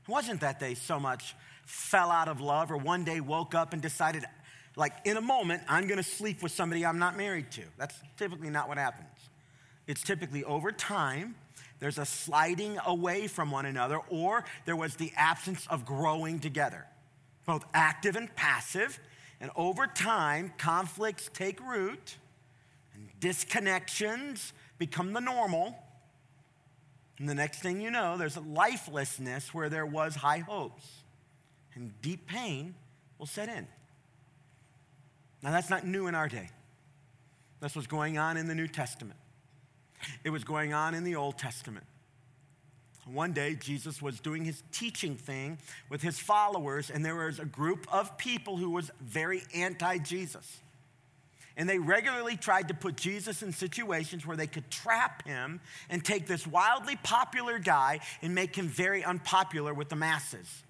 [0.07, 3.73] It wasn't that they so much fell out of love or one day woke up
[3.73, 4.25] and decided,
[4.77, 7.63] like, in a moment, I'm going to sleep with somebody I'm not married to.
[7.79, 9.09] That's typically not what happens.
[9.87, 11.37] It's typically over time
[11.81, 16.87] there's a sliding away from one another, or there was the absence of growing together,
[17.47, 19.01] both active and passive.
[19.41, 22.17] And over time, conflicts take root
[22.95, 25.77] and disconnections become the normal.
[27.19, 30.85] And the next thing you know, there's a lifelessness where there was high hopes,
[31.75, 32.75] and deep pain
[33.19, 33.67] will set in.
[35.43, 36.49] Now, that's not new in our day.
[37.61, 39.19] That's what's going on in the New Testament.
[40.25, 41.87] It was going on in the Old Testament.
[43.07, 45.59] One day, Jesus was doing his teaching thing
[45.91, 50.61] with his followers, and there was a group of people who was very anti Jesus.
[51.57, 56.05] And they regularly tried to put Jesus in situations where they could trap him and
[56.05, 60.65] take this wildly popular guy and make him very unpopular with the masses.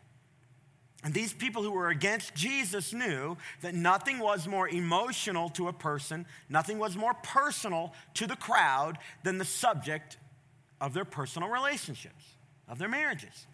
[1.03, 5.73] And these people who were against Jesus knew that nothing was more emotional to a
[5.73, 10.17] person, nothing was more personal to the crowd than the subject
[10.81, 12.25] of their personal relationships,
[12.69, 13.47] of their marriages.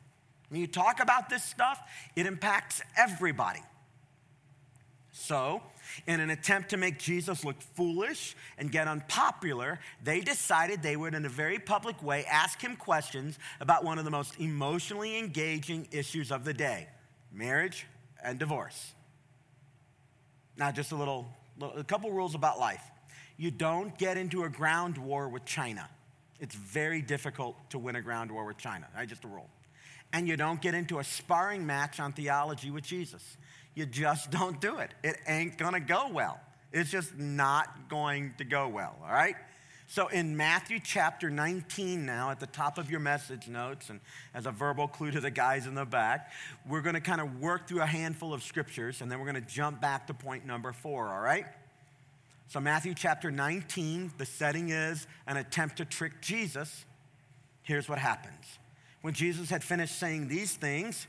[0.49, 1.81] When you talk about this stuff,
[2.17, 3.63] it impacts everybody.
[5.13, 5.63] So,
[6.07, 11.15] in an attempt to make Jesus look foolish and get unpopular, they decided they would,
[11.15, 15.89] in a very public way, ask him questions about one of the most emotionally engaging
[15.91, 16.89] issues of the day
[17.33, 17.87] marriage
[18.23, 18.93] and divorce.
[20.57, 21.29] Now, just a little,
[21.77, 22.83] a couple rules about life.
[23.37, 25.89] You don't get into a ground war with China.
[26.41, 29.09] It's very difficult to win a ground war with China, right?
[29.09, 29.49] Just a rule.
[30.13, 33.37] And you don't get into a sparring match on theology with Jesus.
[33.75, 34.91] You just don't do it.
[35.03, 36.41] It ain't gonna go well.
[36.73, 39.35] It's just not going to go well, all right?
[39.89, 43.99] So in Matthew chapter 19 now, at the top of your message notes, and
[44.35, 46.31] as a verbal clue to the guys in the back,
[46.69, 49.45] we're going to kind of work through a handful of scriptures, and then we're going
[49.45, 51.47] to jump back to point number four, all right?
[52.47, 56.85] So, Matthew chapter 19, the setting is an attempt to trick Jesus.
[57.65, 58.45] Here's what happens.
[59.03, 61.09] When Jesus had finished saying these things,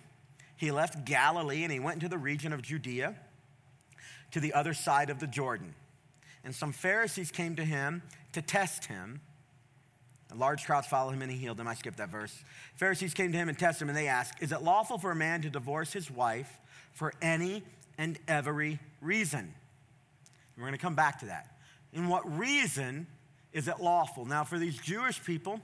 [0.61, 3.15] he left Galilee and he went into the region of Judea
[4.29, 5.73] to the other side of the Jordan.
[6.43, 9.21] And some Pharisees came to him to test him.
[10.35, 11.67] Large crowds followed him and he healed them.
[11.67, 12.43] I skipped that verse.
[12.75, 15.15] Pharisees came to him and tested him, and they asked, Is it lawful for a
[15.15, 16.59] man to divorce his wife
[16.93, 17.63] for any
[17.97, 19.55] and every reason?
[20.55, 21.57] We're going to come back to that.
[21.91, 23.07] In what reason
[23.51, 24.25] is it lawful?
[24.25, 25.59] Now, for these Jewish people,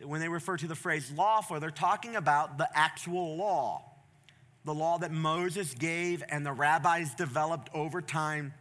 [0.00, 3.95] when they refer to the phrase lawful, they're talking about the actual law,
[4.66, 8.52] the law that Moses gave and the rabbis developed over time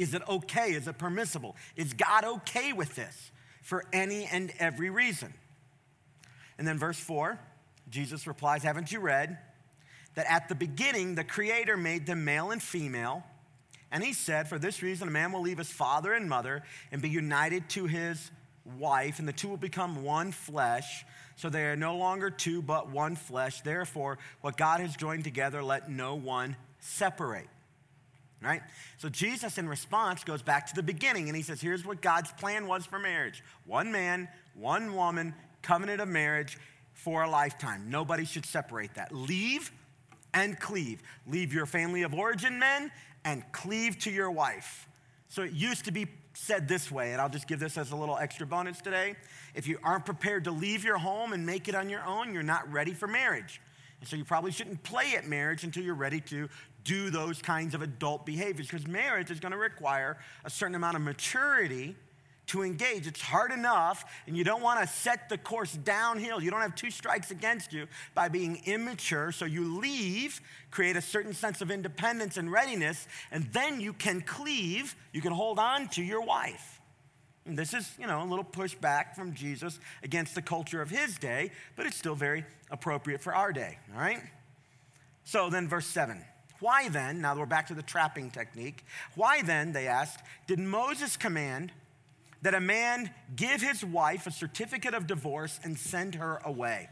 [0.00, 0.72] is it okay?
[0.72, 1.56] Is it permissible?
[1.76, 5.34] Is God okay with this for any and every reason?
[6.56, 7.38] And then, verse 4,
[7.90, 9.36] Jesus replies, Haven't you read
[10.14, 13.24] that at the beginning the Creator made them male and female?
[13.92, 17.02] And he said, For this reason, a man will leave his father and mother and
[17.02, 18.30] be united to his
[18.64, 21.04] wife, and the two will become one flesh.
[21.36, 23.62] So they are no longer two, but one flesh.
[23.62, 27.48] Therefore, what God has joined together, let no one separate
[28.42, 28.62] right?
[28.98, 32.32] So Jesus, in response, goes back to the beginning and he says, Here's what God's
[32.32, 36.58] plan was for marriage one man, one woman, covenant of marriage
[36.92, 37.86] for a lifetime.
[37.88, 39.14] Nobody should separate that.
[39.14, 39.72] Leave
[40.34, 41.02] and cleave.
[41.26, 42.90] Leave your family of origin, men,
[43.24, 44.88] and cleave to your wife.
[45.28, 46.06] So it used to be
[46.40, 49.14] said this way, and I'll just give this as a little extra bonus today.
[49.54, 52.42] If you aren't prepared to leave your home and make it on your own, you're
[52.42, 53.60] not ready for marriage.
[54.00, 56.48] And so you probably shouldn't play at marriage until you're ready to
[56.82, 60.96] do those kinds of adult behaviors because marriage is going to require a certain amount
[60.96, 61.94] of maturity
[62.50, 63.06] to engage.
[63.06, 66.42] It's hard enough, and you don't want to set the course downhill.
[66.42, 69.30] You don't have two strikes against you by being immature.
[69.30, 74.20] So you leave, create a certain sense of independence and readiness, and then you can
[74.20, 76.80] cleave, you can hold on to your wife.
[77.46, 81.16] And this is, you know, a little pushback from Jesus against the culture of his
[81.18, 84.20] day, but it's still very appropriate for our day, all right?
[85.24, 86.24] So then, verse 7.
[86.58, 88.84] Why then, now that we're back to the trapping technique,
[89.14, 91.72] why then, they asked, did Moses command
[92.42, 96.88] that a man give his wife a certificate of divorce and send her away?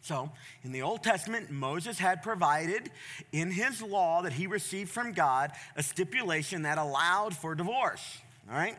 [0.00, 0.30] So,
[0.62, 2.90] in the Old Testament, Moses had provided
[3.32, 8.18] in his law that he received from God a stipulation that allowed for divorce.
[8.50, 8.76] All right?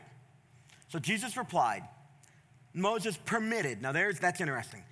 [0.90, 1.82] So Jesus replied,
[2.74, 3.82] Moses permitted.
[3.82, 4.84] Now, there's, that's interesting.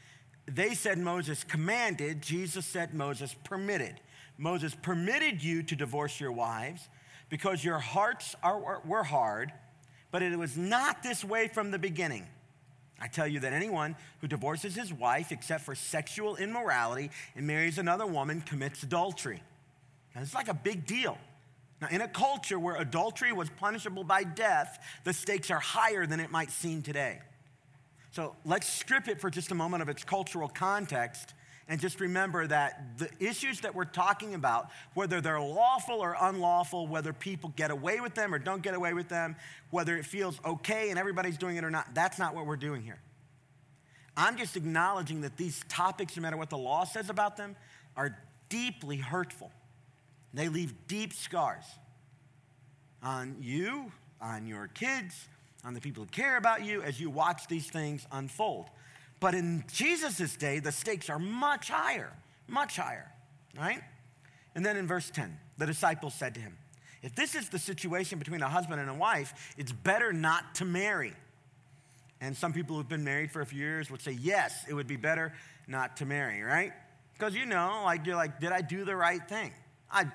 [0.45, 3.99] They said Moses commanded, Jesus said Moses permitted.
[4.37, 6.89] Moses permitted you to divorce your wives
[7.29, 9.53] because your hearts are, were hard,
[10.13, 12.27] but it was not this way from the beginning.
[13.01, 17.79] I tell you that anyone who divorces his wife except for sexual immorality and marries
[17.79, 19.41] another woman commits adultery.
[20.13, 21.17] Now, it's like a big deal.
[21.81, 26.19] Now, in a culture where adultery was punishable by death, the stakes are higher than
[26.19, 27.19] it might seem today.
[28.11, 31.33] So let's strip it for just a moment of its cultural context
[31.67, 36.87] and just remember that the issues that we're talking about, whether they're lawful or unlawful,
[36.87, 39.35] whether people get away with them or don't get away with them,
[39.69, 42.81] whether it feels okay and everybody's doing it or not, that's not what we're doing
[42.81, 42.99] here.
[44.15, 47.55] I'm just acknowledging that these topics, no matter what the law says about them,
[47.95, 48.17] are
[48.49, 49.51] deeply hurtful.
[50.33, 51.65] They leave deep scars
[53.01, 55.27] on you, on your kids,
[55.63, 58.67] on the people who care about you as you watch these things unfold.
[59.23, 62.11] But in Jesus' day, the stakes are much higher,
[62.45, 63.09] much higher,
[63.57, 63.79] right?
[64.53, 66.57] And then in verse 10, the disciples said to him,
[67.01, 70.65] If this is the situation between a husband and a wife, it's better not to
[70.65, 71.13] marry.
[72.19, 74.87] And some people who've been married for a few years would say, Yes, it would
[74.87, 75.31] be better
[75.69, 76.73] not to marry, right?
[77.13, 79.53] Because you know, like you're like, did I do the right thing?
[79.89, 80.07] I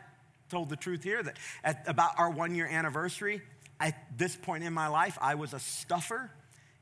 [0.50, 3.40] told the truth here that at about our one year anniversary,
[3.80, 6.30] at this point in my life, I was a stuffer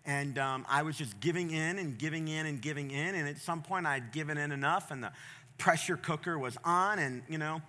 [0.06, 3.16] and um, I was just giving in and giving in and giving in.
[3.16, 5.10] And at some point, I'd given in enough, and the
[5.58, 7.00] pressure cooker was on.
[7.00, 7.60] And, you know,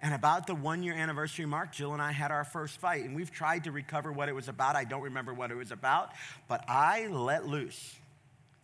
[0.00, 3.04] and about the one year anniversary mark, Jill and I had our first fight.
[3.04, 4.76] And we've tried to recover what it was about.
[4.76, 6.12] I don't remember what it was about,
[6.48, 7.94] but I let loose.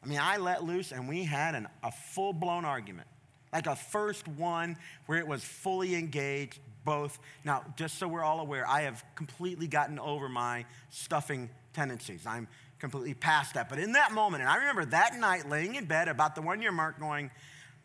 [0.02, 3.08] I mean, I let loose, and we had an, a full blown argument.
[3.52, 7.18] Like a first one where it was fully engaged, both.
[7.44, 12.26] Now, just so we're all aware, I have completely gotten over my stuffing tendencies.
[12.26, 12.48] I'm
[12.84, 13.70] completely past that.
[13.70, 16.60] But in that moment, and I remember that night laying in bed about the one
[16.60, 17.30] year mark going,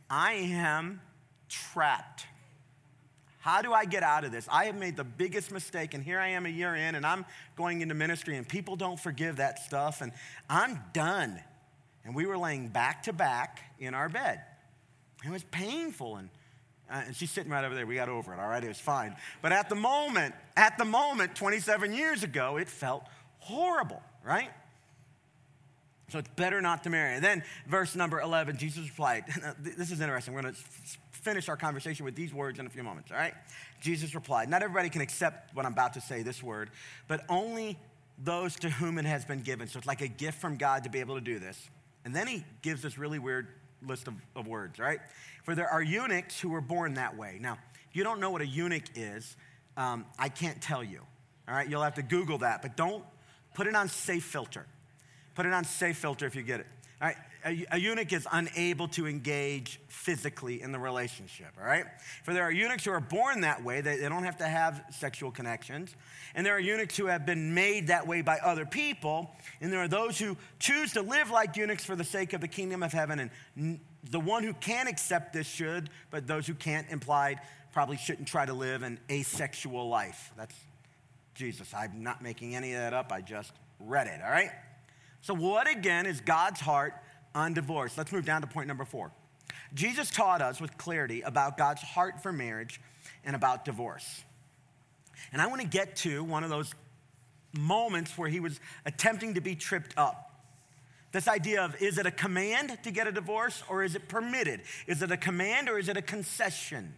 [0.10, 1.00] I am
[1.48, 2.26] trapped.
[3.40, 4.46] How do I get out of this?
[4.52, 7.26] I have made the biggest mistake, and here I am a year in, and I'm
[7.56, 10.12] going into ministry, and people don't forgive that stuff, and
[10.50, 11.42] I'm done.
[12.04, 14.42] And we were laying back to back in our bed.
[15.24, 16.30] It was painful, and,
[16.92, 17.86] uh, and she's sitting right over there.
[17.86, 18.64] We got over it, all right?
[18.64, 19.16] It was fine.
[19.42, 23.06] But at the moment, at the moment, 27 years ago, it felt
[23.38, 24.50] horrible, right?
[26.10, 27.16] So it's better not to marry.
[27.16, 29.26] And then, verse number 11, Jesus replied,
[29.60, 30.34] This is interesting.
[30.34, 30.62] We're going to
[31.12, 33.34] finish our conversation with these words in a few moments, all right?
[33.82, 36.70] Jesus replied, Not everybody can accept what I'm about to say, this word,
[37.08, 37.78] but only
[38.18, 39.68] those to whom it has been given.
[39.68, 41.70] So it's like a gift from God to be able to do this.
[42.06, 43.48] And then he gives this really weird
[43.86, 45.00] list of, of words, right?
[45.44, 47.38] For there are eunuchs who were born that way.
[47.40, 47.58] Now,
[47.90, 49.38] if you don't know what a eunuch is,
[49.78, 51.02] um, I can't tell you,
[51.48, 51.70] all right?
[51.70, 53.04] You'll have to Google that, but don't
[53.54, 54.66] put it on safe filter.
[55.40, 56.68] Put it on safe filter if you get it.
[57.02, 61.86] All right, a, a, eunuch is unable to engage physically in the relationship, all right?
[62.26, 64.84] For there are eunuchs who are born that way, they, they don't have to have
[64.92, 65.96] sexual connections.
[66.36, 69.32] And there are eunuchs who have been made that way by other people.
[69.62, 72.50] And there are those who choose to live like eunuchs for the sake of the
[72.50, 73.32] kingdom of heaven.
[73.56, 73.80] And
[74.12, 77.40] the one who can accept this should, but those who can't, implied,
[77.72, 80.34] probably shouldn't try to live an asexual life.
[80.36, 80.56] That's
[81.34, 81.74] Jesus.
[81.74, 84.52] I'm not making any of that up, I just read it, all right?
[85.22, 86.94] So, what again is God's heart
[87.36, 87.98] on divorce?
[87.98, 89.12] Let's move down to point number four.
[89.74, 92.82] Jesus taught us with clarity about God's heart for marriage
[93.24, 94.24] and about divorce.
[95.32, 96.74] And I want to get to one of those
[97.58, 100.26] moments where he was attempting to be tripped up.
[101.12, 104.62] This idea of is it a command to get a divorce or is it permitted?
[104.88, 106.94] Is it a command or is it a concession?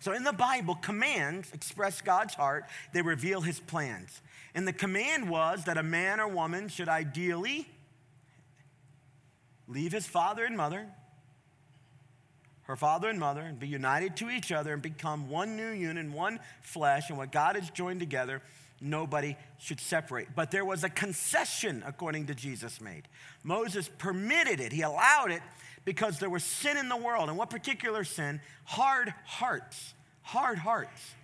[0.00, 4.20] So in the Bible, commands express God's heart, they reveal his plans.
[4.54, 7.68] And the command was that a man or woman should ideally
[9.66, 10.86] leave his father and mother,
[12.62, 16.10] her father and mother, and be united to each other and become one new unit,
[16.10, 17.08] one flesh.
[17.08, 18.42] And what God has joined together,
[18.80, 20.28] nobody should separate.
[20.34, 23.08] But there was a concession, according to Jesus, made.
[23.42, 25.42] Moses permitted it, he allowed it
[25.88, 27.30] because there was sin in the world.
[27.30, 28.42] And what particular sin?
[28.64, 29.94] Hard hearts.
[30.20, 31.14] Hard hearts.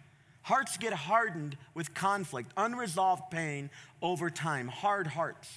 [0.41, 3.69] Hearts get hardened with conflict, unresolved pain
[4.01, 5.51] over time, hard hearts.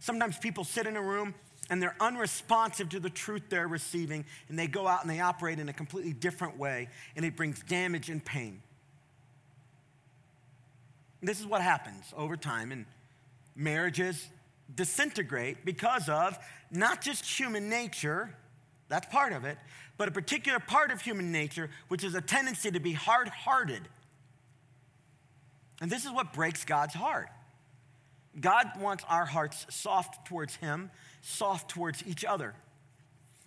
[0.00, 1.34] Sometimes people sit in a room
[1.70, 5.58] and they're unresponsive to the truth they're receiving, and they go out and they operate
[5.58, 8.60] in a completely different way, and it brings damage and pain.
[11.22, 12.84] This is what happens over time, and
[13.54, 14.28] marriages
[14.74, 16.38] disintegrate because of
[16.70, 18.34] not just human nature,
[18.88, 19.58] that's part of it,
[19.96, 23.88] but a particular part of human nature, which is a tendency to be hard hearted
[25.80, 27.28] and this is what breaks God's heart.
[28.38, 30.90] God wants our hearts soft towards Him,
[31.22, 32.54] soft towards each other.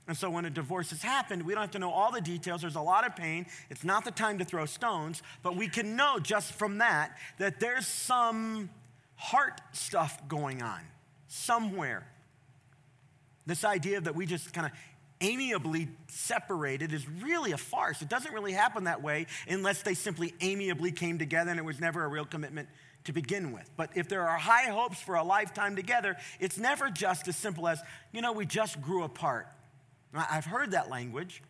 [0.08, 2.62] And so when a divorce has happened, we don't have to know all the details.
[2.62, 3.46] There's a lot of pain.
[3.70, 7.60] It's not the time to throw stones, but we can know just from that that
[7.60, 8.72] there's some
[9.16, 10.80] heart stuff going on
[11.28, 12.08] somewhere.
[13.50, 14.72] This idea that we just kind of
[15.22, 18.00] amiably separated is really a farce.
[18.04, 21.80] It doesn't really happen that way unless they simply amiably came together and it was
[21.80, 22.70] never a real commitment
[23.06, 23.68] to begin with.
[23.76, 27.68] But if there are high hopes for a lifetime together, it's never just as simple
[27.68, 27.82] as,
[28.12, 29.48] you know, we just grew apart.
[30.14, 31.42] I've heard that language,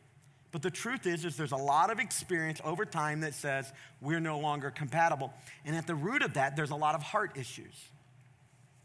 [0.54, 4.22] but the truth is, is there's a lot of experience over time that says we're
[4.22, 5.34] no longer compatible.
[5.66, 7.76] And at the root of that, there's a lot of heart issues.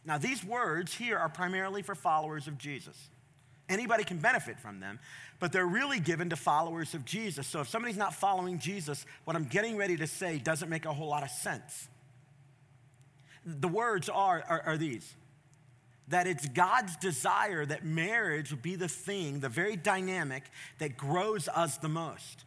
[0.05, 2.97] Now, these words here are primarily for followers of Jesus.
[3.69, 4.99] Anybody can benefit from them,
[5.41, 7.47] but they're really given to followers of Jesus.
[7.47, 10.93] So if somebody's not following Jesus, what I'm getting ready to say doesn't make a
[10.93, 11.89] whole lot of sense.
[13.47, 15.15] The words are, are, are these
[16.09, 20.43] that it's God's desire that marriage would be the thing, the very dynamic
[20.79, 22.45] that grows us the most.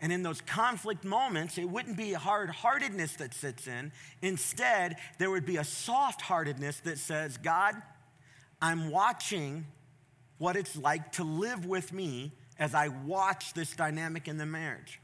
[0.00, 3.90] And in those conflict moments, it wouldn't be hard heartedness that sits in.
[4.22, 7.74] Instead, there would be a soft heartedness that says, God,
[8.62, 9.66] I'm watching
[10.38, 15.00] what it's like to live with me as I watch this dynamic in the marriage.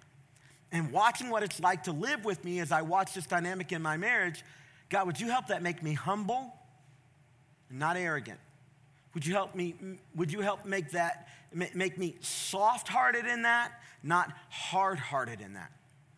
[0.71, 3.83] And watching what it's like to live with me as I watch this dynamic in
[3.83, 4.45] my marriage,
[4.89, 6.53] God, would you help that make me humble
[7.69, 8.39] and not arrogant?
[9.15, 9.75] Would you help me,
[10.17, 13.73] would you help make that, make me soft hearted in that,
[14.05, 15.73] not hard hearted in that?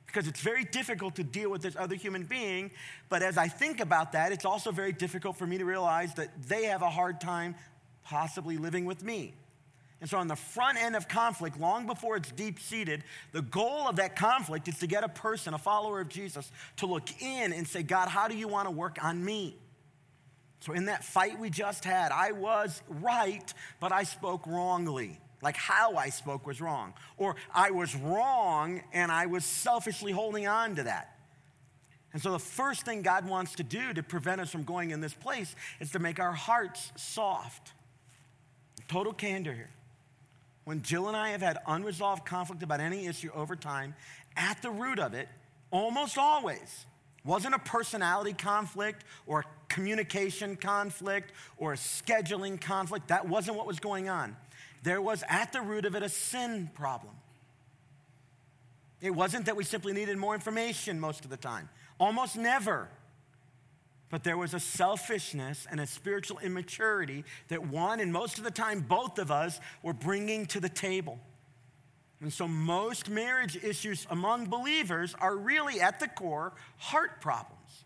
[0.07, 2.71] Because it's very difficult to deal with this other human being.
[3.09, 6.31] But as I think about that, it's also very difficult for me to realize that
[6.49, 7.55] they have a hard time
[8.05, 9.35] possibly living with me.
[10.01, 13.89] And so, on the front end of conflict, long before it's deep seated, the goal
[13.89, 17.53] of that conflict is to get a person, a follower of Jesus, to look in
[17.53, 19.57] and say, God, how do you want to work on me?
[20.61, 25.19] So, in that fight we just had, I was right, but I spoke wrongly.
[25.43, 26.95] Like how I spoke was wrong.
[27.17, 31.17] Or I was wrong and I was selfishly holding on to that.
[32.13, 35.03] And so, the first thing God wants to do to prevent us from going in
[35.03, 37.73] this place is to make our hearts soft.
[38.89, 39.71] Total candor here.
[40.65, 43.95] When Jill and I have had unresolved conflict about any issue over time,
[44.37, 45.29] at the root of it,
[45.71, 46.87] almost always,
[47.25, 53.09] wasn't a personality conflict or a communication conflict or a scheduling conflict.
[53.09, 54.37] That wasn't what was going on.
[54.87, 57.13] There was at the root of it a sin problem.
[59.01, 61.69] It wasn't that we simply needed more information most of the time,
[61.99, 62.89] almost never.
[64.11, 68.51] But there was a selfishness and a spiritual immaturity that one, and most of the
[68.53, 71.19] time, both of us were bringing to the table.
[72.21, 77.86] And so, most marriage issues among believers are really at the core heart problems.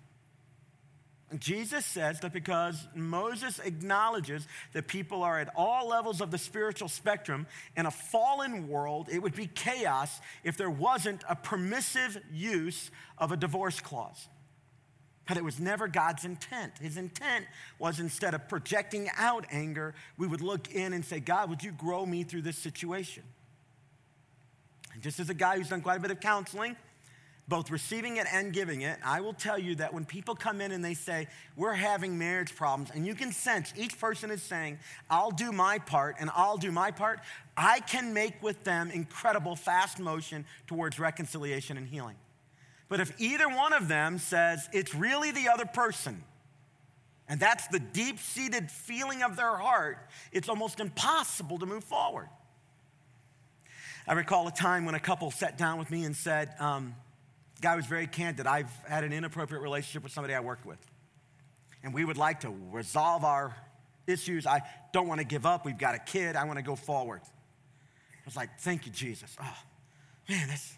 [1.38, 6.88] Jesus says that because Moses acknowledges that people are at all levels of the spiritual
[6.88, 12.90] spectrum in a fallen world, it would be chaos if there wasn't a permissive use
[13.16, 14.28] of a divorce clause.
[15.28, 16.72] But it was never God's intent.
[16.80, 17.46] His intent
[17.78, 21.70] was instead of projecting out anger, we would look in and say, God, would you
[21.70, 23.22] grow me through this situation?
[24.92, 26.74] And just as a guy who's done quite a bit of counseling,
[27.50, 30.72] both receiving it and giving it, I will tell you that when people come in
[30.72, 31.26] and they say,
[31.56, 34.78] We're having marriage problems, and you can sense each person is saying,
[35.10, 37.20] I'll do my part and I'll do my part,
[37.56, 42.16] I can make with them incredible fast motion towards reconciliation and healing.
[42.88, 46.22] But if either one of them says it's really the other person,
[47.28, 49.98] and that's the deep seated feeling of their heart,
[50.32, 52.28] it's almost impossible to move forward.
[54.06, 56.94] I recall a time when a couple sat down with me and said, um,
[57.60, 58.46] guy was very candid.
[58.46, 60.78] I've had an inappropriate relationship with somebody I worked with.
[61.82, 63.56] And we would like to resolve our
[64.06, 64.46] issues.
[64.46, 65.64] I don't want to give up.
[65.64, 66.36] We've got a kid.
[66.36, 67.20] I want to go forward.
[67.24, 69.36] I was like, thank you, Jesus.
[69.40, 69.58] Oh,
[70.28, 70.74] man, that's.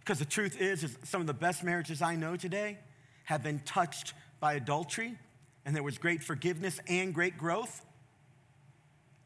[0.00, 2.78] Because the truth is, is, some of the best marriages I know today
[3.24, 5.16] have been touched by adultery,
[5.64, 7.84] and there was great forgiveness and great growth.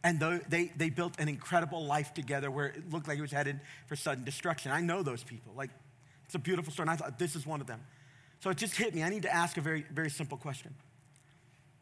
[0.05, 3.59] And they, they built an incredible life together where it looked like it was headed
[3.87, 4.71] for sudden destruction.
[4.71, 5.53] I know those people.
[5.57, 5.71] Like,
[6.29, 6.85] it's a beautiful story.
[6.85, 7.81] And I thought, this is one of them.
[8.41, 9.03] So it just hit me.
[9.03, 10.75] I need to ask a very, very simple question.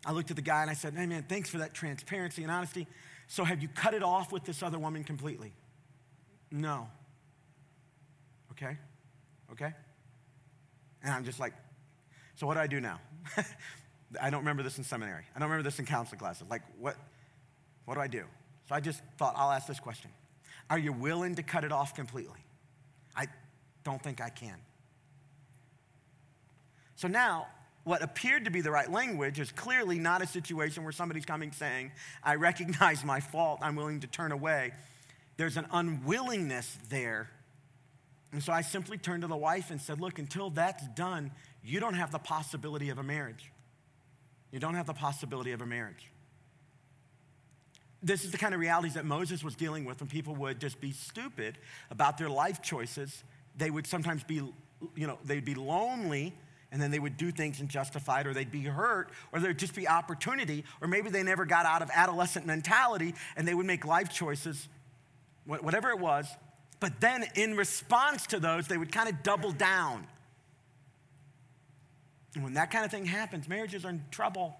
[0.06, 2.52] I looked at the guy and I said, hey, man, thanks for that transparency and
[2.52, 2.86] honesty.
[3.26, 5.52] So have you cut it off with this other woman completely?
[6.52, 6.86] No.
[8.52, 8.78] Okay.
[9.50, 9.72] Okay.
[11.02, 11.54] And I'm just like,
[12.36, 13.00] so what do I do now?
[14.22, 15.24] I don't remember this in seminary.
[15.34, 16.46] I don't remember this in counseling classes.
[16.48, 16.94] Like, what?
[17.84, 18.24] What do I do?
[18.68, 20.10] So I just thought, I'll ask this question
[20.70, 22.45] Are you willing to cut it off completely?
[23.86, 24.56] Don't think I can.
[26.96, 27.46] So now,
[27.84, 31.52] what appeared to be the right language is clearly not a situation where somebody's coming
[31.52, 31.92] saying,
[32.24, 34.72] I recognize my fault, I'm willing to turn away.
[35.36, 37.30] There's an unwillingness there.
[38.32, 41.30] And so I simply turned to the wife and said, Look, until that's done,
[41.62, 43.52] you don't have the possibility of a marriage.
[44.50, 46.10] You don't have the possibility of a marriage
[48.06, 50.80] this is the kind of realities that Moses was dealing with when people would just
[50.80, 51.58] be stupid
[51.90, 53.24] about their life choices.
[53.56, 54.34] They would sometimes be,
[54.94, 56.34] you know, they'd be lonely
[56.72, 59.88] and then they would do things it, or they'd be hurt, or there'd just be
[59.88, 64.12] opportunity, or maybe they never got out of adolescent mentality and they would make life
[64.12, 64.68] choices,
[65.46, 66.26] whatever it was.
[66.80, 70.06] But then in response to those, they would kind of double down.
[72.34, 74.56] And when that kind of thing happens, marriages are in trouble.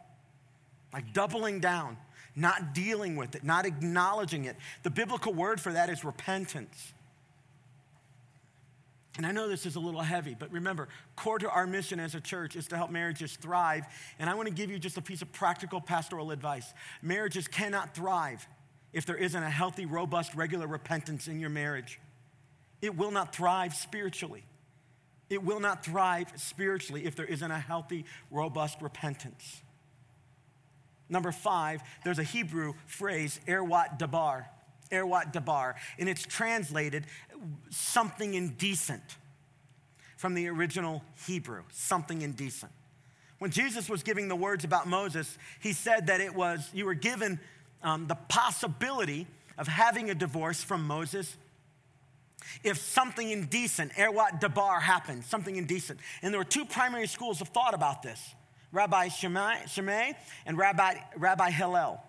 [0.93, 1.99] Like doubling down,
[2.35, 4.57] not dealing with it, not acknowledging it.
[4.83, 6.95] The biblical word for that is repentance.
[9.17, 12.15] And I know this is a little heavy, but remember, core to our mission as
[12.15, 13.87] a church is to help marriages thrive.
[14.19, 16.75] And I want to give you just a piece of practical pastoral advice.
[17.01, 18.47] Marriages cannot thrive
[18.93, 21.99] if there isn't a healthy, robust, regular repentance in your marriage.
[22.83, 24.45] It will not thrive spiritually.
[25.31, 29.63] It will not thrive spiritually if there isn't a healthy, robust repentance.
[31.09, 34.47] Number five, there's a Hebrew phrase, erwat dabar.
[34.91, 35.75] Erwat dabar.
[35.99, 37.07] And it's translated
[37.71, 39.17] something indecent
[40.17, 42.73] from the original Hebrew, something indecent.
[43.39, 46.95] When Jesus was giving the words about Moses, he said that it was, you were
[46.95, 47.39] given
[47.83, 49.27] um, the possibility
[49.59, 51.37] of having a divorce from Moses
[52.63, 56.01] if something indecent, erwat dabar, happened, something indecent.
[56.23, 58.35] And there were two primary schools of thought about this
[58.73, 60.13] Rabbi Shammai,
[60.47, 62.03] and Rabbi, Rabbi Hillel.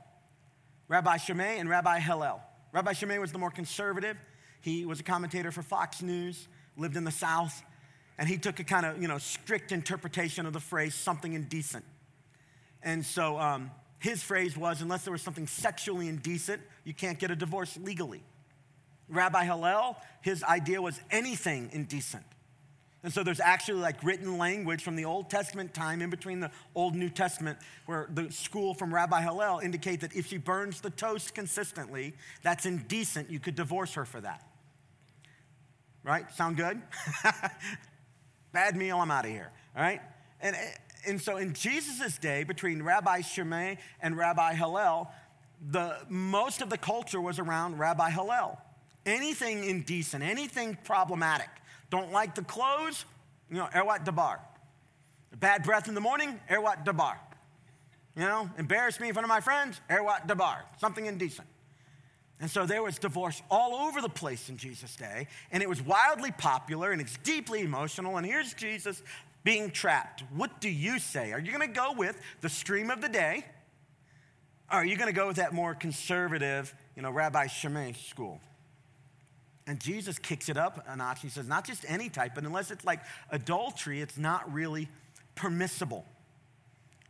[0.90, 2.42] Rabbi Shammai and Rabbi Hillel.
[2.72, 4.18] Rabbi Shammai was the more conservative.
[4.62, 7.64] He was a commentator for Fox News, lived in the South,
[8.18, 11.86] and he took a kind of, you know, strict interpretation of the phrase something indecent.
[12.84, 17.32] And so um, his phrase was unless there was something sexually indecent, you can't get
[17.32, 18.24] a divorce legally.
[19.10, 22.26] Rabbi Hillel, his idea was anything indecent.
[23.04, 26.52] And so there's actually like written language from the Old Testament time in between the
[26.74, 30.90] Old New Testament where the school from Rabbi Hillel indicate that if she burns the
[30.90, 33.30] toast consistently, that's indecent.
[33.30, 34.44] You could divorce her for that.
[36.04, 36.32] Right?
[36.34, 36.82] Sound good?
[38.52, 39.52] Bad meal, I'm out of here.
[39.76, 40.02] All right?
[40.42, 40.56] And,
[41.06, 45.12] and so in Jesus' day, between Rabbi Shammai and Rabbi Hillel,
[45.70, 48.60] the, most of the culture was around Rabbi Hillel.
[49.06, 51.50] Anything indecent, anything problematic
[51.90, 53.06] don't like the clothes?
[53.50, 54.40] You know, erwat dabar.
[55.40, 56.40] Bad breath in the morning?
[56.50, 57.18] Erwat dabar.
[58.16, 59.80] You know, embarrass me in front of my friends?
[59.90, 60.64] Erwat dabar.
[60.80, 61.48] Something indecent.
[62.40, 65.82] And so there was divorce all over the place in Jesus' day, and it was
[65.82, 68.18] wildly popular and it's deeply emotional.
[68.18, 69.02] And here's Jesus
[69.44, 70.24] being trapped.
[70.36, 71.32] What do you say?
[71.32, 73.46] Are you going to go with the stream of the day?
[74.72, 78.42] Or are you going to go with that more conservative, you know, Rabbi Shammai school?
[79.68, 81.22] And Jesus kicks it up a notch.
[81.22, 84.88] He says, not just any type, but unless it's like adultery, it's not really
[85.36, 86.06] permissible.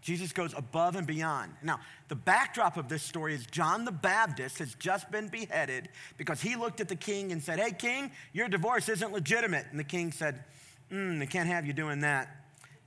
[0.02, 1.52] Jesus goes above and beyond.
[1.62, 6.42] Now, the backdrop of this story is John the Baptist has just been beheaded because
[6.42, 9.66] he looked at the king and said, Hey, king, your divorce isn't legitimate.
[9.70, 10.44] And the king said,
[10.92, 12.30] mm, They can't have you doing that.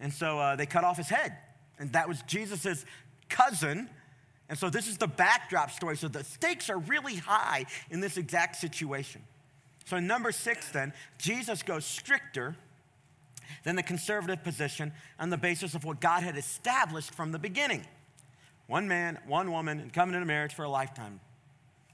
[0.01, 1.37] And so uh, they cut off his head.
[1.79, 2.85] And that was Jesus'
[3.29, 3.91] cousin.
[4.49, 5.97] And so this is the backdrop story.
[5.97, 9.23] So the stakes are really high in this exact situation.
[9.87, 12.57] So, number six, then, Jesus goes stricter
[13.64, 17.85] than the conservative position on the basis of what God had established from the beginning
[18.66, 21.18] one man, one woman, and coming into marriage for a lifetime.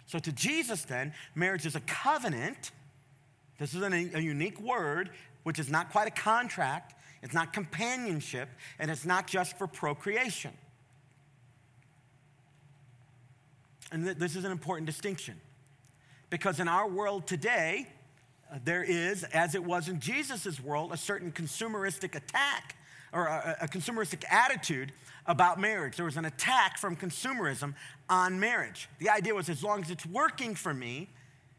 [0.07, 2.70] So, to Jesus, then, marriage is a covenant.
[3.59, 5.11] This is a, a unique word,
[5.45, 10.53] which is not quite a contract, it's not companionship, and it's not just for procreation.
[13.91, 15.41] And th- this is an important distinction.
[16.31, 17.87] Because in our world today,
[18.53, 22.77] uh, there is, as it was in Jesus' world, a certain consumeristic attack
[23.12, 24.93] or a, a, consumeristic attitude
[25.27, 25.97] about marriage.
[25.97, 27.74] There was an attack from consumerism
[28.09, 28.89] on marriage.
[28.99, 31.09] The idea was as long as it's working for me,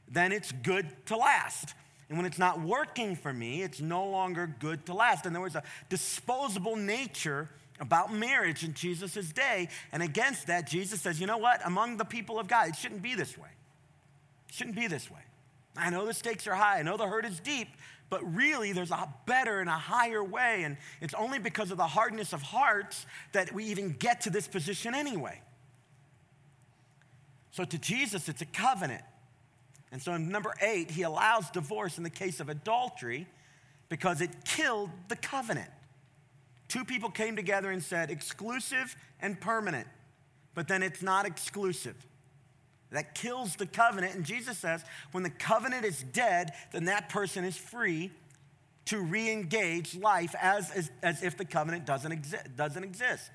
[0.07, 1.73] then it's good to last.
[2.09, 5.25] And when it's not working for me, it's no longer good to last.
[5.25, 7.49] And there was a disposable nature
[7.79, 9.67] about marriage in Jesus' day.
[9.91, 11.65] And against that, Jesus says, you know what?
[11.65, 13.49] Among the people of God, it shouldn't be this way.
[14.57, 15.19] Shouldn't be this way.
[15.75, 17.67] I know the stakes are high, I know the hurt is deep,
[18.09, 20.63] but really there's a better and a higher way.
[20.63, 24.47] And it's only because of the hardness of hearts that we even get to this
[24.47, 25.39] position anyway.
[27.51, 29.03] So to Jesus, it's a covenant.
[29.91, 33.27] And so in number eight, he allows divorce in the case of adultery
[33.89, 35.69] because it killed the covenant.
[36.67, 39.87] Two people came together and said exclusive and permanent,
[40.55, 42.07] but then it's not exclusive.
[42.91, 44.15] That kills the covenant.
[44.15, 48.11] And Jesus says, when the covenant is dead, then that person is free
[48.85, 53.29] to re engage life as, as, as, if the covenant doesn't, exi- doesn't exist.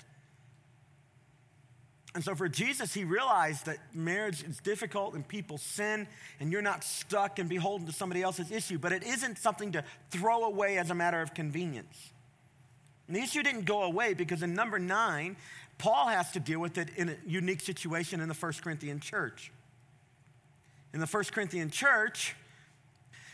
[2.15, 6.07] And so for Jesus, he realized that marriage is difficult and people sin,
[6.39, 9.83] and you're not stuck and beholden to somebody else's issue, but it isn't something to
[10.11, 12.11] throw away as a matter of convenience.
[13.07, 15.35] And the issue didn't go away because in number nine,
[15.77, 19.51] Paul has to deal with it in a unique situation in the First Corinthian church.
[20.93, 22.35] In the First Corinthian church,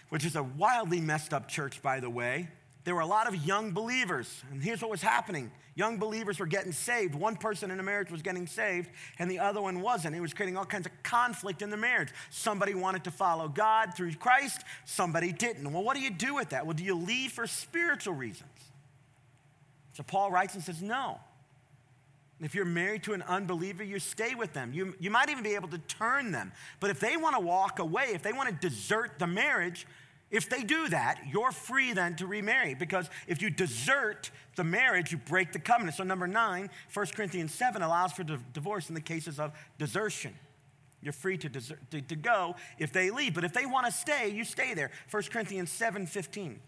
[0.09, 2.47] which is a wildly messed up church, by the way,
[2.85, 4.43] there were a lot of young believers.
[4.51, 7.15] And here's what was happening young believers were getting saved.
[7.15, 10.13] One person in a marriage was getting saved, and the other one wasn't.
[10.13, 12.09] It was creating all kinds of conflict in the marriage.
[12.31, 15.71] Somebody wanted to follow God through Christ, somebody didn't.
[15.71, 16.65] Well, what do you do with that?
[16.65, 18.49] Well, do you leave for spiritual reasons?
[19.93, 21.19] So Paul writes and says, no.
[22.41, 24.71] If you're married to an unbeliever, you stay with them.
[24.73, 26.53] You, you might even be able to turn them.
[26.79, 29.85] But if they want to walk away, if they want to desert the marriage,
[30.31, 35.11] if they do that, you're free then to remarry because if you desert the marriage,
[35.11, 35.97] you break the covenant.
[35.97, 40.33] So, number nine, 1 Corinthians 7 allows for divorce in the cases of desertion.
[41.01, 43.33] You're free to, desert, to, to go if they leave.
[43.33, 44.91] But if they want to stay, you stay there.
[45.09, 46.59] 1 Corinthians 7 15.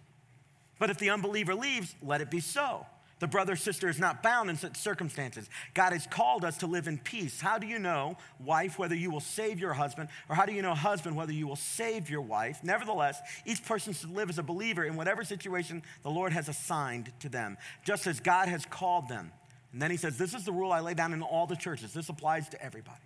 [0.80, 2.86] But if the unbeliever leaves, let it be so.
[3.22, 5.48] The brother sister is not bound in such circumstances.
[5.76, 7.40] God has called us to live in peace.
[7.40, 10.64] How do you know, wife, whether you will save your husband, or how do you
[10.64, 12.64] know, husband, whether you will save your wife?
[12.64, 17.14] Nevertheless, each person should live as a believer in whatever situation the Lord has assigned
[17.20, 19.32] to them, just as God has called them.
[19.72, 21.94] And then he says, This is the rule I lay down in all the churches.
[21.94, 22.98] This applies to everybody.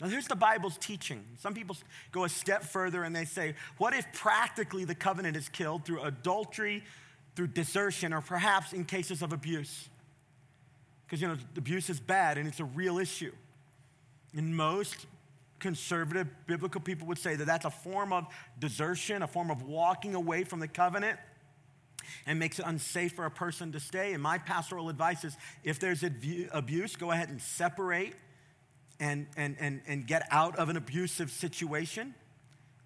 [0.00, 1.24] Now, here's the Bible's teaching.
[1.40, 1.76] Some people
[2.12, 6.02] go a step further and they say, What if practically the covenant is killed through
[6.02, 6.84] adultery?
[7.36, 9.88] Through desertion, or perhaps in cases of abuse.
[11.06, 13.32] Because, you know, abuse is bad and it's a real issue.
[14.36, 15.06] And most
[15.58, 18.26] conservative biblical people would say that that's a form of
[18.58, 21.18] desertion, a form of walking away from the covenant
[22.26, 24.12] and makes it unsafe for a person to stay.
[24.12, 26.04] And my pastoral advice is if there's
[26.52, 28.14] abuse, go ahead and separate
[29.00, 32.14] and, and, and, and get out of an abusive situation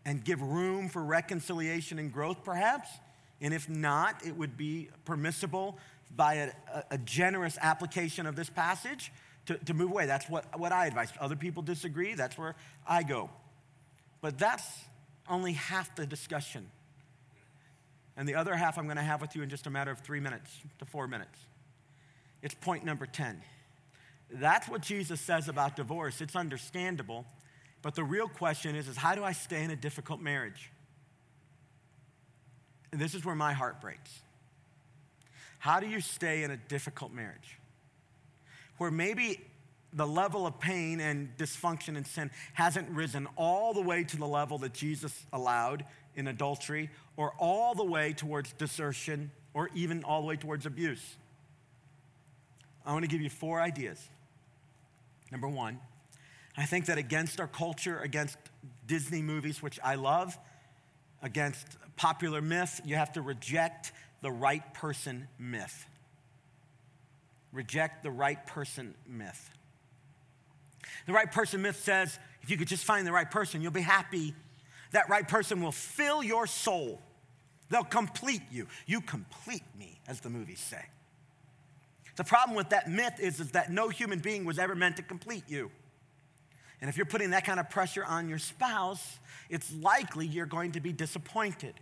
[0.05, 2.89] and give room for reconciliation and growth, perhaps.
[3.41, 5.79] And if not, it would be permissible
[6.15, 6.53] by a,
[6.91, 9.13] a generous application of this passage
[9.47, 10.07] to, to move away.
[10.07, 11.13] That's what, what I advise.
[11.21, 12.55] Other people disagree, that's where
[12.87, 13.31] I go.
[14.21, 14.67] But that's
[15.29, 16.71] only half the discussion.
[18.17, 20.01] And the other half I'm going to have with you in just a matter of
[20.01, 21.39] three minutes to four minutes.
[22.43, 23.41] It's point number 10.
[24.31, 26.21] That's what Jesus says about divorce.
[26.21, 27.25] It's understandable.
[27.81, 30.71] But the real question is, is how do I stay in a difficult marriage?
[32.93, 34.21] And this is where my heart breaks.
[35.59, 37.59] How do you stay in a difficult marriage
[38.79, 39.41] where maybe
[39.93, 44.27] the level of pain and dysfunction and sin hasn't risen all the way to the
[44.27, 45.85] level that Jesus allowed
[46.15, 51.17] in adultery or all the way towards desertion or even all the way towards abuse?
[52.85, 54.01] I want to give you four ideas.
[55.31, 55.79] Number one,
[56.57, 58.37] I think that against our culture, against
[58.87, 60.39] Disney movies, which I love,
[61.23, 63.93] against popular myth, you have to reject
[64.23, 65.87] the right person myth.
[67.53, 69.51] Reject the right person myth.
[71.07, 73.81] The right person myth says if you could just find the right person, you'll be
[73.81, 74.35] happy.
[74.93, 77.01] That right person will fill your soul,
[77.69, 78.67] they'll complete you.
[78.87, 80.83] You complete me, as the movies say.
[82.17, 85.03] The problem with that myth is, is that no human being was ever meant to
[85.03, 85.71] complete you.
[86.81, 89.19] And if you're putting that kind of pressure on your spouse,
[89.49, 91.75] it's likely you're going to be disappointed.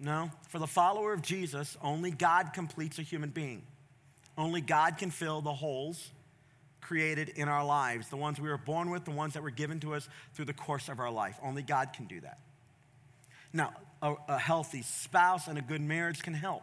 [0.00, 3.62] No, for the follower of Jesus, only God completes a human being.
[4.38, 6.10] Only God can fill the holes
[6.80, 9.78] created in our lives, the ones we were born with, the ones that were given
[9.80, 11.38] to us through the course of our life.
[11.42, 12.38] Only God can do that.
[13.52, 16.62] Now, a, a healthy spouse and a good marriage can help.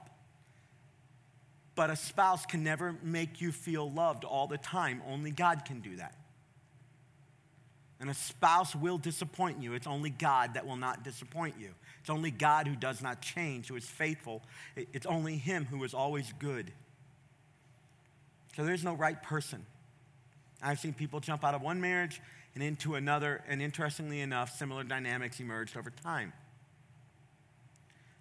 [1.75, 5.03] But a spouse can never make you feel loved all the time.
[5.07, 6.15] Only God can do that.
[7.99, 9.73] And a spouse will disappoint you.
[9.73, 11.69] It's only God that will not disappoint you.
[11.99, 14.43] It's only God who does not change, who is faithful.
[14.75, 16.71] It's only Him who is always good.
[18.55, 19.65] So there's no right person.
[20.61, 22.21] I've seen people jump out of one marriage
[22.55, 26.33] and into another, and interestingly enough, similar dynamics emerged over time.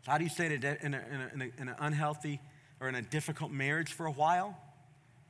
[0.05, 1.03] So, how do you stay in, a, in, a,
[1.33, 2.41] in, a, in an unhealthy
[2.79, 4.59] or in a difficult marriage for a while?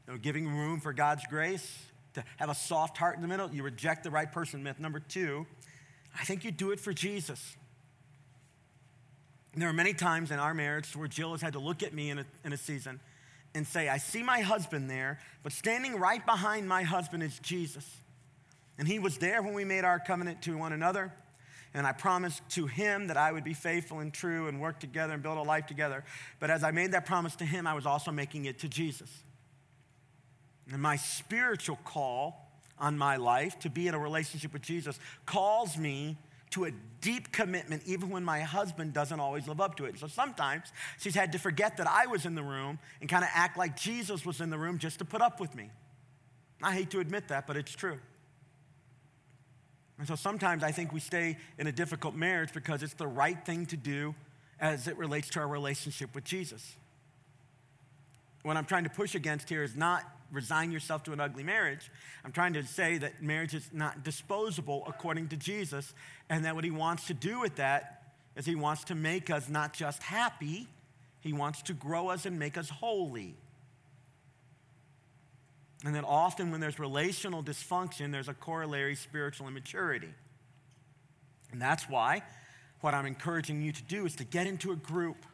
[0.06, 1.78] You know, giving room for God's grace,
[2.16, 3.48] to have a soft heart in the middle.
[3.50, 4.80] You reject the right person myth.
[4.80, 5.46] Number two,
[6.18, 7.56] I think you do it for Jesus.
[9.54, 12.10] There are many times in our marriage where Jill has had to look at me
[12.10, 13.00] in a, in a season
[13.54, 17.88] and say, I see my husband there, but standing right behind my husband is Jesus.
[18.78, 21.12] And he was there when we made our covenant to one another.
[21.72, 25.14] And I promised to him that I would be faithful and true and work together
[25.14, 26.04] and build a life together.
[26.38, 29.10] But as I made that promise to him, I was also making it to Jesus.
[30.72, 35.78] And my spiritual call on my life to be in a relationship with Jesus calls
[35.78, 36.16] me
[36.50, 39.98] to a deep commitment, even when my husband doesn't always live up to it.
[39.98, 43.30] So sometimes she's had to forget that I was in the room and kind of
[43.34, 45.70] act like Jesus was in the room just to put up with me.
[46.62, 47.98] I hate to admit that, but it's true.
[49.98, 53.44] And so sometimes I think we stay in a difficult marriage because it's the right
[53.44, 54.14] thing to do
[54.60, 56.76] as it relates to our relationship with Jesus.
[58.42, 61.90] What I'm trying to push against here is not resign yourself to an ugly marriage.
[62.24, 65.94] I'm trying to say that marriage is not disposable according to Jesus,
[66.28, 68.02] and that what he wants to do with that
[68.36, 70.66] is he wants to make us not just happy,
[71.20, 73.34] he wants to grow us and make us holy.
[75.84, 80.12] And that often when there's relational dysfunction, there's a corollary spiritual immaturity.
[81.52, 82.22] And that's why
[82.80, 85.26] what I'm encouraging you to do is to get into a group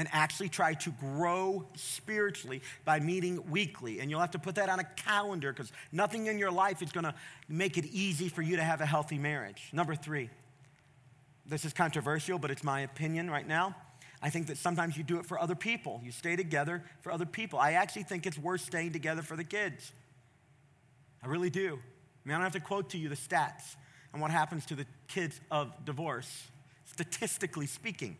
[0.00, 4.00] and actually try to grow spiritually by meeting weekly.
[4.00, 6.90] And you'll have to put that on a calendar because nothing in your life is
[6.90, 7.14] going to
[7.50, 9.68] make it easy for you to have a healthy marriage.
[9.74, 10.30] Number three,
[11.44, 13.76] this is controversial, but it's my opinion right now.
[14.22, 16.00] I think that sometimes you do it for other people.
[16.02, 17.58] You stay together for other people.
[17.58, 19.92] I actually think it's worth staying together for the kids.
[21.22, 21.78] I really do.
[21.78, 23.76] I mean, I don't have to quote to you the stats
[24.14, 26.48] on what happens to the kids of divorce,
[26.86, 28.16] statistically speaking.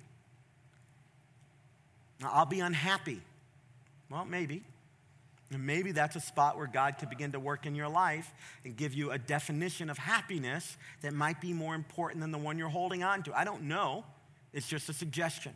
[2.22, 3.20] I'll be unhappy.
[4.10, 4.62] Well, maybe.
[5.52, 8.32] And maybe that's a spot where God could begin to work in your life
[8.64, 12.56] and give you a definition of happiness that might be more important than the one
[12.56, 13.36] you're holding on to.
[13.36, 14.04] I don't know.
[14.52, 15.54] It's just a suggestion.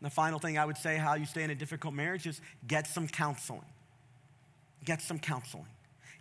[0.00, 2.40] And the final thing I would say how you stay in a difficult marriage is
[2.66, 3.64] get some counseling.
[4.84, 5.66] Get some counseling.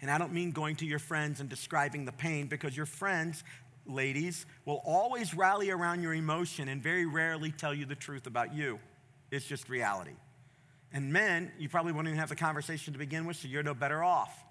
[0.02, 3.44] And I don't mean going to your friends and describing the pain because your friends
[3.86, 8.54] ladies, will always rally around your emotion and very rarely tell you the truth about
[8.54, 8.80] you.
[9.32, 10.16] It's just reality.
[10.94, 13.74] And men, you probably won't even have the conversation to begin with, so you're no
[13.74, 14.44] better off.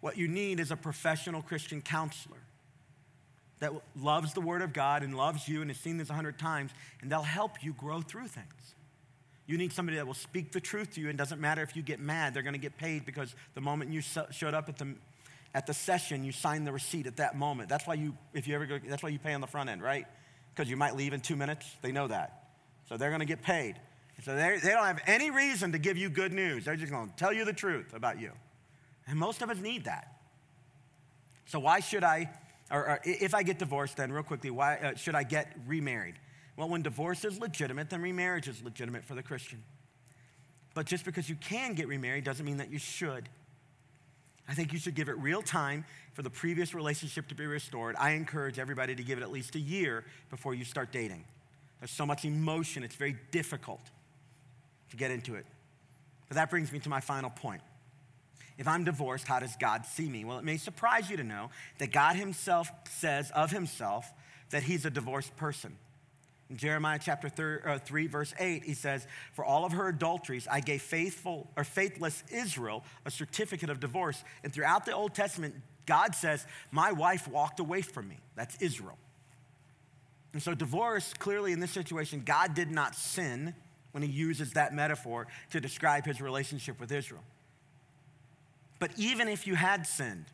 [0.00, 2.38] What you need is a professional Christian counselor
[3.58, 6.38] that loves the Word of God and loves you and has seen this a hundred
[6.38, 8.74] times, and they'll help you grow through things.
[9.46, 11.82] You need somebody that will speak the truth to you, and doesn't matter if you
[11.82, 14.94] get mad, they're going to get paid because the moment you showed up at the
[15.56, 17.70] at the session, you sign the receipt at that moment.
[17.70, 19.82] That's why you, if you ever go, that's why you pay on the front end,
[19.82, 20.04] right?
[20.54, 21.66] Because you might leave in two minutes.
[21.80, 22.50] They know that.
[22.90, 23.76] So they're going to get paid.
[24.22, 26.66] So they don't have any reason to give you good news.
[26.66, 28.32] They're just going to tell you the truth about you.
[29.06, 30.18] And most of us need that.
[31.46, 32.28] So why should I,
[32.70, 36.16] or, or if I get divorced, then real quickly, why uh, should I get remarried?
[36.58, 39.62] Well, when divorce is legitimate, then remarriage is legitimate for the Christian.
[40.74, 43.30] But just because you can get remarried doesn't mean that you should.
[44.48, 45.84] I think you should give it real time
[46.14, 47.96] for the previous relationship to be restored.
[47.98, 51.24] I encourage everybody to give it at least a year before you start dating.
[51.80, 53.80] There's so much emotion, it's very difficult
[54.90, 55.46] to get into it.
[56.28, 57.62] But that brings me to my final point.
[58.58, 60.24] If I'm divorced, how does God see me?
[60.24, 64.10] Well, it may surprise you to know that God Himself says of Himself
[64.50, 65.76] that He's a divorced person.
[66.48, 70.60] In Jeremiah chapter uh, 3, verse 8, he says, For all of her adulteries, I
[70.60, 74.22] gave faithful or faithless Israel a certificate of divorce.
[74.44, 78.18] And throughout the Old Testament, God says, My wife walked away from me.
[78.36, 78.96] That's Israel.
[80.32, 83.54] And so, divorce, clearly in this situation, God did not sin
[83.90, 87.24] when he uses that metaphor to describe his relationship with Israel.
[88.78, 90.26] But even if you had sinned,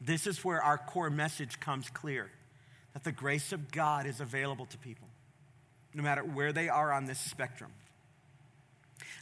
[0.00, 2.30] this is where our core message comes clear
[2.92, 5.07] that the grace of God is available to people
[5.94, 7.70] no matter where they are on this spectrum.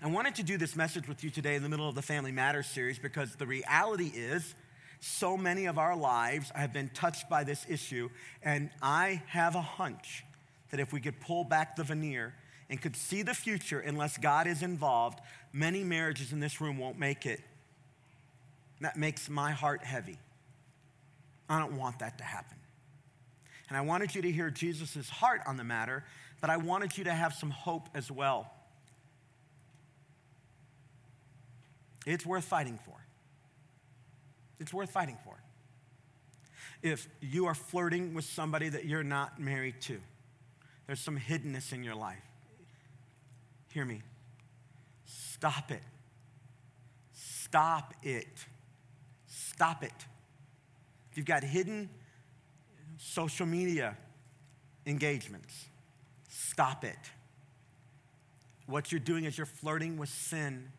[0.03, 2.31] I wanted to do this message with you today in the middle of the Family
[2.31, 4.55] Matters series because the reality is
[5.01, 8.11] so many of our lives have been touched by this issue,
[8.43, 10.25] and I have a hunch
[10.71, 12.35] that if we could pull back the veneer
[12.69, 15.21] and could see the future unless God is involved,
[15.53, 17.41] many marriages in this room won't make it.
[18.81, 20.19] That makes my heart heavy.
[21.49, 22.59] I don't want that to happen.
[23.69, 26.05] And I wanted you to hear Jesus' heart on the matter
[26.41, 28.51] but I wanted you to have some hope as well.
[32.07, 32.95] It's worth fighting for.
[34.61, 35.35] It's worth fighting for.
[36.83, 39.99] If you are flirting with somebody that you're not married to,
[40.87, 42.23] there's some hiddenness in your life.
[43.73, 44.03] Hear me.
[45.05, 45.83] Stop it.
[47.13, 48.47] Stop it.
[49.27, 49.93] Stop it.
[51.11, 51.89] If you've got hidden
[52.99, 53.97] social media
[54.87, 55.67] engagements,
[56.57, 56.97] Stop it.
[58.65, 60.71] What you're doing is you're flirting with sin,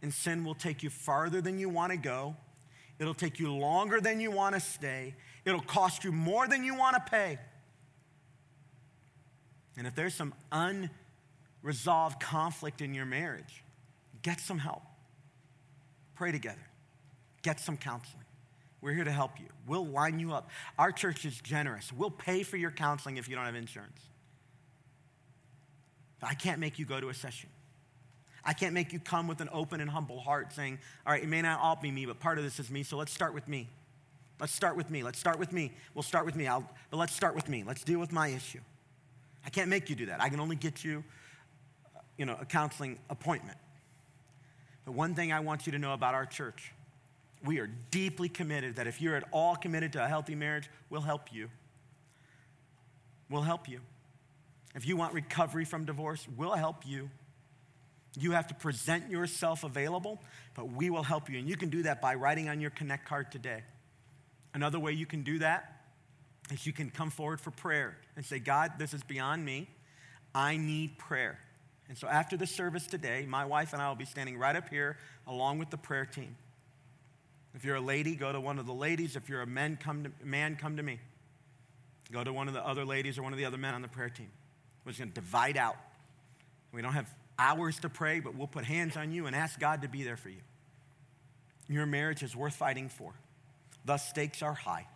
[0.00, 2.34] and sin will take you farther than you want to go.
[2.98, 5.14] It'll take you longer than you want to stay.
[5.44, 7.38] It'll cost you more than you want to pay.
[9.76, 13.62] And if there's some unresolved conflict in your marriage,
[14.22, 14.84] get some help.
[16.14, 16.66] Pray together.
[17.42, 18.24] Get some counseling.
[18.80, 19.48] We're here to help you.
[19.66, 20.48] We'll line you up.
[20.78, 21.92] Our church is generous.
[21.92, 24.00] We'll pay for your counseling if you don't have insurance.
[26.22, 27.50] I can't make you go to a session.
[28.44, 31.28] I can't make you come with an open and humble heart saying, All right, it
[31.28, 33.48] may not all be me, but part of this is me, so let's start with
[33.48, 33.68] me.
[34.40, 35.02] Let's start with me.
[35.02, 35.72] Let's start with me.
[35.94, 36.46] We'll start with me.
[36.46, 37.62] I'll, but let's start with me.
[37.64, 38.60] Let's deal with my issue.
[39.46, 40.20] I can't make you do that.
[40.20, 41.04] I can only get you,
[41.94, 43.58] uh, you know, a counseling appointment.
[44.84, 46.72] But one thing I want you to know about our church
[47.44, 51.02] we are deeply committed that if you're at all committed to a healthy marriage, we'll
[51.02, 51.50] help you.
[53.28, 53.80] We'll help you.
[54.74, 57.10] If you want recovery from divorce, we'll help you.
[58.18, 60.20] You have to present yourself available,
[60.54, 61.38] but we will help you.
[61.38, 63.62] And you can do that by writing on your Connect card today.
[64.52, 65.82] Another way you can do that
[66.52, 69.68] is you can come forward for prayer and say, God, this is beyond me.
[70.34, 71.38] I need prayer.
[71.88, 74.68] And so after the service today, my wife and I will be standing right up
[74.68, 74.96] here
[75.26, 76.36] along with the prayer team.
[77.54, 79.16] If you're a lady, go to one of the ladies.
[79.16, 80.98] If you're a man, come to, man, come to me.
[82.10, 83.88] Go to one of the other ladies or one of the other men on the
[83.88, 84.30] prayer team.
[84.84, 85.76] We're just going to divide out.
[86.72, 87.08] We don't have
[87.38, 90.16] hours to pray, but we'll put hands on you and ask God to be there
[90.16, 90.40] for you.
[91.68, 93.12] Your marriage is worth fighting for.
[93.84, 94.86] The stakes are high.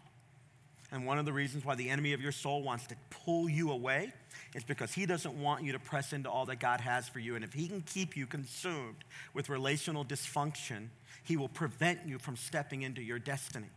[0.90, 3.70] And one of the reasons why the enemy of your soul wants to pull you
[3.70, 4.12] away
[4.54, 7.34] is because he doesn't want you to press into all that God has for you.
[7.34, 10.88] And if he can keep you consumed with relational dysfunction,
[11.24, 13.68] he will prevent you from stepping into your destiny,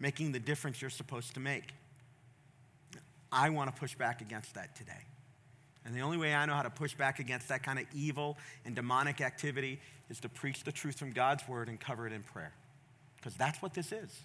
[0.00, 1.74] making the difference you're supposed to make.
[3.30, 5.04] I want to push back against that today.
[5.86, 8.36] And the only way I know how to push back against that kind of evil
[8.64, 9.80] and demonic activity
[10.10, 12.52] is to preach the truth from God's word and cover it in prayer.
[13.16, 14.20] Because that's what this is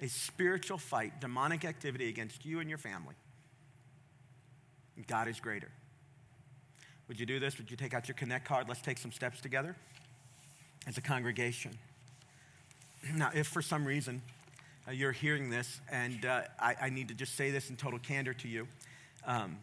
[0.00, 3.14] a spiritual fight, demonic activity against you and your family.
[5.06, 5.70] God is greater.
[7.08, 7.58] Would you do this?
[7.58, 8.68] Would you take out your Connect card?
[8.68, 9.76] Let's take some steps together
[10.86, 11.78] as a congregation.
[13.14, 14.22] Now, if for some reason
[14.86, 17.98] uh, you're hearing this, and uh, I, I, need to just say this in total
[17.98, 18.68] candor to you,
[19.26, 19.58] um,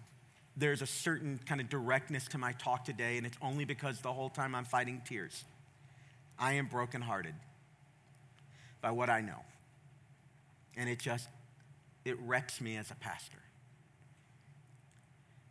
[0.60, 4.12] there's a certain kind of directness to my talk today, and it's only because the
[4.12, 5.46] whole time I'm fighting tears.
[6.38, 7.34] I am brokenhearted
[8.82, 9.44] by what I know.
[10.76, 11.28] And it just,
[12.06, 13.40] it wrecks me as a pastor.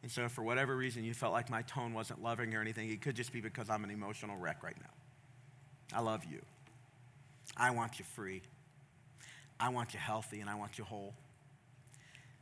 [0.03, 3.03] And so, for whatever reason you felt like my tone wasn't loving or anything, it
[3.03, 5.97] could just be because I'm an emotional wreck right now.
[5.97, 6.41] I love you.
[7.57, 8.43] I want you free.
[9.59, 11.15] I want you healthy and I want you whole.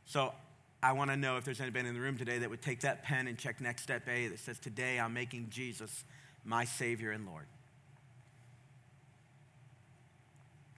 [0.05, 0.33] So
[0.81, 3.03] I want to know if there's anybody in the room today that would take that
[3.03, 6.03] pen and check next step A that says, Today I'm making Jesus
[6.45, 7.45] my Savior and Lord.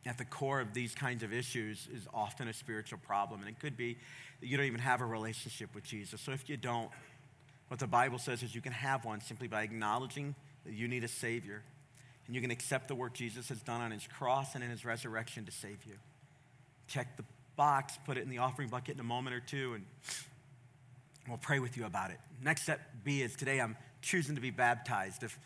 [0.06, 3.60] At the core of these kinds of issues is often a spiritual problem, and it
[3.60, 3.97] could be
[4.39, 6.22] that you don't even have a relationship with Jesus.
[6.22, 6.89] So if you don't,
[7.68, 10.34] what the Bible says is you can have one simply by acknowledging
[10.66, 11.62] that you need a Savior
[12.26, 14.86] and you can accept the work Jesus has done on his cross and in his
[14.86, 15.95] resurrection to save you.
[16.88, 17.24] Check the
[17.60, 19.86] box, put it in the offering bucket in a moment or two, and
[21.28, 22.18] we'll pray with you about it.
[22.41, 25.24] Next step B is today I'm choosing to be baptized.
[25.24, 25.38] If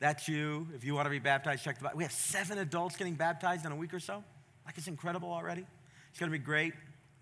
[0.00, 1.94] that's you, if you want to be baptized, check the box.
[1.94, 4.24] We have seven adults getting baptized in a week or so.
[4.66, 5.64] Like it's incredible already.
[6.10, 6.74] It's going to be great.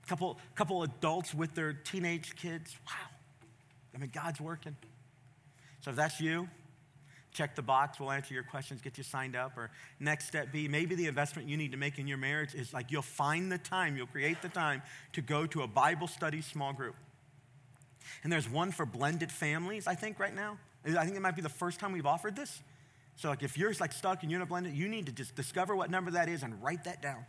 [0.02, 2.74] A couple, couple adults with their teenage kids.
[2.86, 3.14] Wow.
[3.94, 4.74] I mean, God's working.
[5.82, 6.48] So if that's you,
[7.32, 9.56] check the box, we'll answer your questions, get you signed up.
[9.56, 12.72] Or next step B, maybe the investment you need to make in your marriage is
[12.72, 14.82] like you'll find the time, you'll create the time
[15.14, 16.94] to go to a Bible study small group.
[18.22, 20.58] And there's one for blended families, I think, right now.
[20.84, 22.60] I think it might be the first time we've offered this.
[23.16, 25.76] So, like, if you're like stuck and you're a blended, you need to just discover
[25.76, 27.24] what number that is and write that down.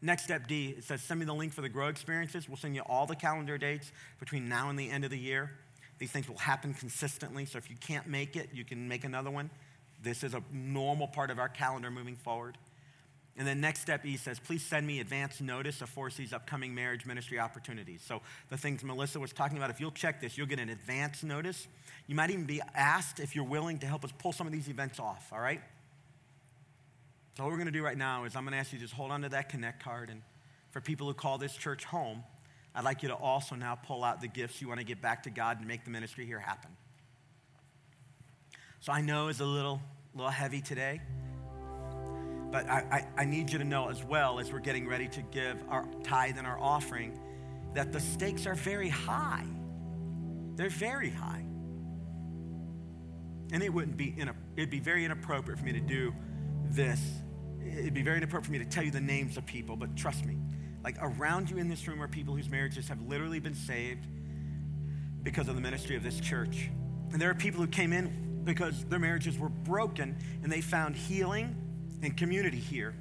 [0.00, 2.48] Next step D, it says send me the link for the Grow experiences.
[2.48, 5.52] We'll send you all the calendar dates between now and the end of the year.
[5.98, 9.30] These things will happen consistently, so if you can't make it, you can make another
[9.30, 9.50] one.
[10.02, 12.58] This is a normal part of our calendar moving forward.
[13.36, 17.06] And then next step E says, please send me advance notice of Foresee's upcoming marriage
[17.06, 18.02] ministry opportunities.
[18.06, 18.20] So
[18.50, 21.66] the things Melissa was talking about, if you'll check this, you'll get an advance notice.
[22.06, 24.68] You might even be asked if you're willing to help us pull some of these
[24.68, 25.62] events off, all right?
[27.36, 28.84] So what we're going to do right now is I'm going to ask you to
[28.84, 30.10] just hold on to that Connect card.
[30.10, 30.20] And
[30.70, 32.24] for people who call this church home,
[32.74, 35.24] I'd like you to also now pull out the gifts you want to get back
[35.24, 36.70] to God and make the ministry here happen.
[38.80, 39.80] So I know it's a little,
[40.14, 41.00] little heavy today,
[42.50, 45.22] but I, I, I need you to know as well as we're getting ready to
[45.22, 47.18] give our tithe and our offering
[47.74, 49.46] that the stakes are very high.
[50.56, 51.44] They're very high.
[53.52, 56.14] And it wouldn't be, in a, it'd be very inappropriate for me to do
[56.70, 57.00] this.
[57.64, 60.24] It'd be very inappropriate for me to tell you the names of people, but trust
[60.24, 60.38] me,
[60.82, 64.06] like around you in this room are people whose marriages have literally been saved
[65.22, 66.70] because of the ministry of this church.
[67.12, 70.96] And there are people who came in because their marriages were broken and they found
[70.96, 71.56] healing
[72.02, 72.94] and community here.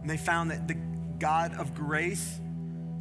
[0.00, 0.74] And they found that the
[1.18, 2.40] God of grace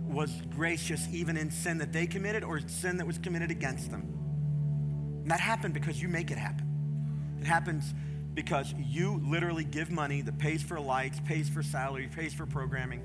[0.07, 4.01] was gracious even in sin that they committed or sin that was committed against them.
[5.22, 6.67] And that happened because you make it happen.
[7.39, 7.93] It happens
[8.34, 13.01] because you literally give money that pays for lights, pays for salary, pays for programming,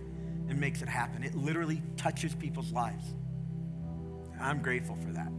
[0.48, 1.24] and makes it happen.
[1.24, 3.14] It literally touches people's lives.
[4.40, 5.32] I'm grateful for that.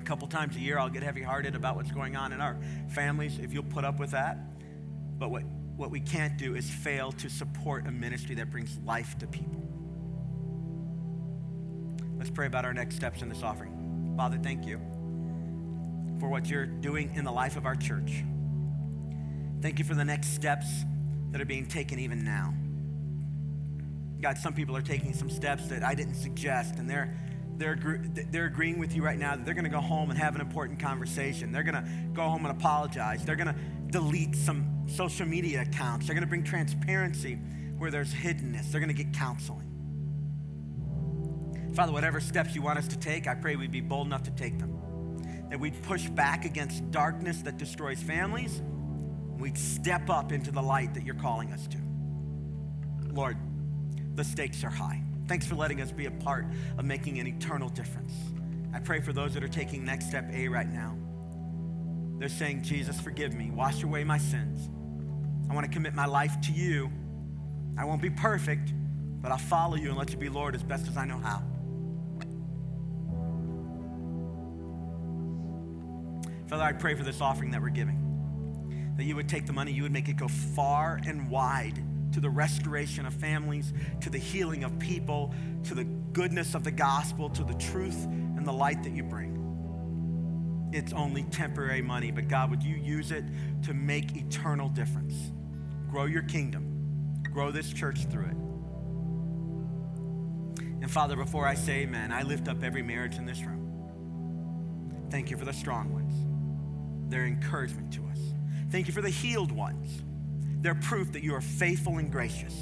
[0.00, 2.56] A couple times a year, I'll get heavy hearted about what's going on in our
[2.88, 4.38] families, if you'll put up with that.
[5.18, 5.44] But what,
[5.76, 9.62] what we can't do is fail to support a ministry that brings life to people.
[12.18, 14.14] Let's pray about our next steps in this offering.
[14.16, 14.78] Father, thank you
[16.20, 18.22] for what you're doing in the life of our church.
[19.60, 20.66] Thank you for the next steps
[21.32, 22.54] that are being taken even now.
[24.24, 27.14] God, some people are taking some steps that I didn't suggest, and they're
[27.58, 27.76] they're,
[28.30, 30.40] they're agreeing with you right now that they're going to go home and have an
[30.40, 31.52] important conversation.
[31.52, 33.22] They're going to go home and apologize.
[33.22, 33.56] They're going to
[33.90, 36.06] delete some social media accounts.
[36.06, 37.34] They're going to bring transparency
[37.76, 38.72] where there's hiddenness.
[38.72, 39.70] They're going to get counseling.
[41.74, 44.30] Father, whatever steps you want us to take, I pray we'd be bold enough to
[44.30, 44.80] take them.
[45.50, 48.62] That we'd push back against darkness that destroys families.
[49.38, 51.78] We'd step up into the light that you're calling us to.
[53.12, 53.36] Lord,
[54.14, 55.02] the stakes are high.
[55.26, 56.46] Thanks for letting us be a part
[56.78, 58.12] of making an eternal difference.
[58.72, 60.96] I pray for those that are taking next step A right now.
[62.18, 64.68] They're saying, Jesus, forgive me, wash away my sins.
[65.50, 66.90] I want to commit my life to you.
[67.76, 68.72] I won't be perfect,
[69.20, 71.42] but I'll follow you and let you be Lord as best as I know how.
[76.48, 79.72] Father, I pray for this offering that we're giving, that you would take the money,
[79.72, 81.82] you would make it go far and wide
[82.14, 85.34] to the restoration of families, to the healing of people,
[85.64, 90.70] to the goodness of the gospel, to the truth and the light that you bring.
[90.72, 93.24] It's only temporary money, but God, would you use it
[93.64, 95.32] to make eternal difference?
[95.90, 98.36] Grow your kingdom, grow this church through it.
[100.82, 105.08] And Father, before I say amen, I lift up every marriage in this room.
[105.10, 106.12] Thank you for the strong ones
[107.10, 108.18] their encouragement to us.
[108.70, 110.02] Thank you for the healed ones.
[110.64, 112.54] They're proof that you are faithful and gracious.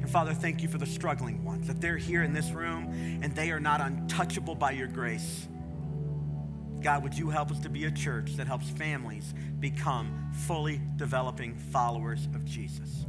[0.00, 3.36] And Father, thank you for the struggling ones, that they're here in this room and
[3.36, 5.46] they are not untouchable by your grace.
[6.80, 11.58] God, would you help us to be a church that helps families become fully developing
[11.58, 13.04] followers of Jesus?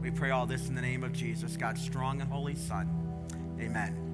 [0.00, 2.88] We pray all this in the name of Jesus, God's strong and holy Son.
[3.60, 4.09] Amen.